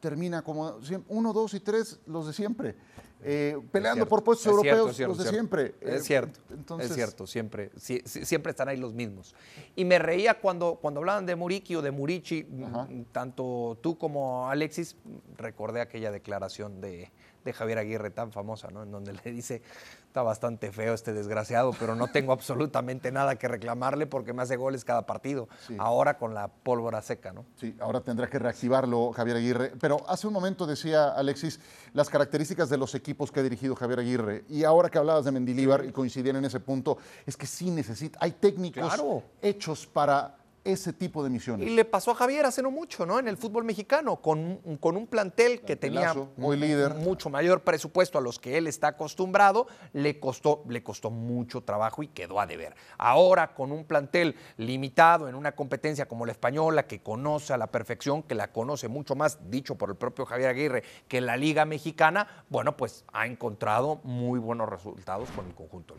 Termina 0.00 0.40
como 0.42 0.78
uno, 1.08 1.32
dos 1.34 1.52
y 1.52 1.60
tres, 1.60 2.00
los 2.06 2.26
de 2.26 2.32
siempre. 2.32 2.74
Eh, 3.22 3.58
peleando 3.72 4.06
por 4.06 4.22
puestos 4.22 4.46
es 4.46 4.52
europeos, 4.52 4.96
cierto, 4.96 5.08
los 5.08 5.18
de 5.18 5.24
cierto. 5.24 5.38
siempre. 5.38 5.64
Eh, 5.80 5.96
Es 5.96 6.04
cierto, 6.04 6.38
entonces, 6.50 6.90
es 6.90 6.96
cierto, 6.96 7.26
siempre, 7.26 7.70
siempre 7.78 8.50
están 8.50 8.68
ahí 8.68 8.76
los 8.76 8.94
mismos. 8.94 9.34
Y 9.74 9.84
me 9.84 9.98
reía 9.98 10.40
cuando, 10.40 10.76
cuando 10.76 11.00
hablaban 11.00 11.26
de 11.26 11.34
Muriqui 11.34 11.74
o 11.74 11.82
de 11.82 11.90
Murici, 11.90 12.44
mm, 12.44 13.02
tanto 13.10 13.76
tú 13.80 13.98
como 13.98 14.48
Alexis, 14.48 14.96
recordé 15.36 15.80
aquella 15.80 16.12
declaración 16.12 16.80
de, 16.80 17.10
de 17.44 17.52
Javier 17.52 17.78
Aguirre 17.78 18.10
tan 18.10 18.30
famosa, 18.30 18.68
¿no? 18.70 18.84
En 18.84 18.92
donde 18.92 19.12
le 19.12 19.32
dice, 19.32 19.62
está 20.08 20.22
bastante 20.22 20.72
feo 20.72 20.94
este 20.94 21.12
desgraciado, 21.12 21.72
pero 21.78 21.94
no 21.94 22.08
tengo 22.08 22.32
absolutamente 22.32 23.12
nada 23.12 23.36
que 23.36 23.46
reclamarle 23.46 24.06
porque 24.06 24.32
me 24.32 24.42
hace 24.42 24.56
goles 24.56 24.84
cada 24.84 25.04
partido. 25.04 25.48
Sí. 25.66 25.76
Ahora 25.78 26.16
con 26.18 26.34
la 26.34 26.48
pólvora 26.48 27.02
seca, 27.02 27.32
¿no? 27.32 27.44
Sí, 27.56 27.76
ahora 27.78 28.00
tendrá 28.00 28.26
que 28.28 28.38
reactivarlo 28.38 29.12
Javier 29.12 29.36
Aguirre. 29.36 29.72
Pero 29.78 29.98
hace 30.08 30.26
un 30.26 30.32
momento 30.32 30.66
decía 30.66 31.10
Alexis 31.10 31.60
las 31.92 32.08
características 32.08 32.70
de 32.70 32.78
los 32.78 32.94
equipos 32.94 33.30
que 33.30 33.40
ha 33.40 33.42
dirigido 33.42 33.76
Javier 33.76 34.00
Aguirre. 34.00 34.44
Y 34.48 34.64
ahora 34.64 34.88
que 34.88 34.98
hablabas 34.98 35.26
de 35.26 35.32
Mendilíbar 35.32 35.84
y 35.84 35.92
coincidían 35.92 36.36
en 36.36 36.46
ese 36.46 36.58
punto, 36.60 36.96
es 37.26 37.36
que 37.36 37.46
sí 37.46 37.70
necesita, 37.70 38.18
hay 38.22 38.32
técnicos 38.32 38.82
Claro. 38.94 39.22
hechos 39.42 39.86
para 39.86 40.36
ese 40.72 40.92
tipo 40.92 41.24
de 41.24 41.30
misiones. 41.30 41.66
Y 41.68 41.70
le 41.74 41.84
pasó 41.84 42.10
a 42.10 42.14
Javier 42.14 42.44
hace 42.46 42.62
no 42.62 42.70
mucho, 42.70 43.06
¿no? 43.06 43.18
En 43.18 43.26
el 43.28 43.36
fútbol 43.36 43.64
mexicano, 43.64 44.16
con, 44.16 44.60
un- 44.64 44.76
con 44.76 44.96
un 44.96 45.06
plantel 45.06 45.62
que 45.62 45.76
tenía 45.76 46.12
Plantelazo, 46.12 46.32
muy 46.36 46.56
líder. 46.56 46.94
mucho 46.94 47.30
mayor 47.30 47.62
presupuesto 47.62 48.18
a 48.18 48.20
los 48.20 48.38
que 48.38 48.58
él 48.58 48.66
está 48.66 48.88
acostumbrado, 48.88 49.66
le 49.92 50.20
costó, 50.20 50.64
le 50.68 50.82
costó 50.82 51.10
mucho 51.10 51.62
trabajo 51.62 52.02
y 52.02 52.08
quedó 52.08 52.40
a 52.40 52.46
deber. 52.46 52.74
Ahora, 52.98 53.54
con 53.54 53.72
un 53.72 53.84
plantel 53.84 54.36
limitado 54.56 55.28
en 55.28 55.34
una 55.34 55.52
competencia 55.52 56.06
como 56.06 56.26
la 56.26 56.32
española, 56.32 56.86
que 56.86 57.00
conoce 57.00 57.52
a 57.52 57.56
la 57.56 57.68
perfección, 57.68 58.22
que 58.22 58.34
la 58.34 58.52
conoce 58.52 58.88
mucho 58.88 59.14
más, 59.14 59.38
dicho 59.50 59.76
por 59.76 59.90
el 59.90 59.96
propio 59.96 60.26
Javier 60.26 60.48
Aguirre, 60.50 60.82
que 61.08 61.20
la 61.20 61.36
Liga 61.36 61.64
Mexicana, 61.64 62.44
bueno, 62.48 62.76
pues 62.76 63.04
ha 63.12 63.26
encontrado 63.26 64.00
muy 64.04 64.38
buenos 64.38 64.68
resultados 64.68 65.28
con 65.30 65.46
el 65.46 65.54
conjunto. 65.54 65.94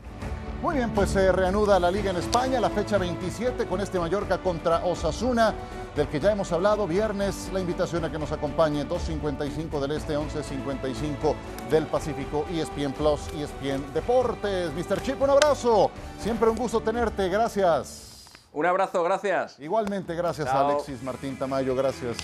Muy 0.62 0.76
bien, 0.76 0.90
pues 0.94 1.12
se 1.12 1.32
reanuda 1.32 1.80
la 1.80 1.90
liga 1.90 2.12
en 2.12 2.18
España, 2.18 2.60
la 2.60 2.70
fecha 2.70 2.98
27 2.98 3.66
con 3.66 3.80
este 3.80 3.98
Mallorca 3.98 4.40
contra 4.40 4.84
Osasuna, 4.84 5.54
del 5.96 6.10
que 6.10 6.20
ya 6.20 6.34
hemos 6.34 6.52
hablado. 6.52 6.86
Viernes 6.86 7.50
la 7.54 7.62
invitación 7.62 8.04
a 8.04 8.12
que 8.12 8.20
nos 8.20 8.34
acompañe 8.34 8.86
2.55 8.86 9.80
del 9.80 9.92
Este, 9.92 10.18
11.55 10.18 11.34
del 11.70 11.86
Pacífico, 11.86 12.46
E 12.52 12.60
ESPN 12.60 12.92
Plus, 12.92 13.22
ESPN 13.38 13.94
Deportes. 13.94 14.74
Mr. 14.74 15.02
Chip, 15.02 15.22
un 15.22 15.30
abrazo. 15.30 15.92
Siempre 16.20 16.50
un 16.50 16.58
gusto 16.58 16.82
tenerte. 16.82 17.30
Gracias. 17.30 18.28
Un 18.52 18.66
abrazo, 18.66 19.02
gracias. 19.02 19.58
Igualmente, 19.60 20.14
gracias 20.14 20.50
a. 20.50 20.68
Alexis 20.68 21.02
Martín 21.04 21.40
Tamayo. 21.40 21.74
Gracias, 21.74 22.18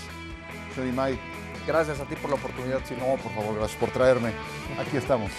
May. 0.94 1.18
Gracias 1.66 1.98
a 2.00 2.04
ti 2.04 2.16
por 2.16 2.28
la 2.28 2.36
oportunidad, 2.36 2.84
Chino. 2.84 3.06
No, 3.06 3.16
por 3.16 3.32
favor, 3.32 3.54
gracias 3.56 3.80
por 3.80 3.90
traerme. 3.90 4.34
Aquí 4.78 4.98
estamos. 4.98 5.30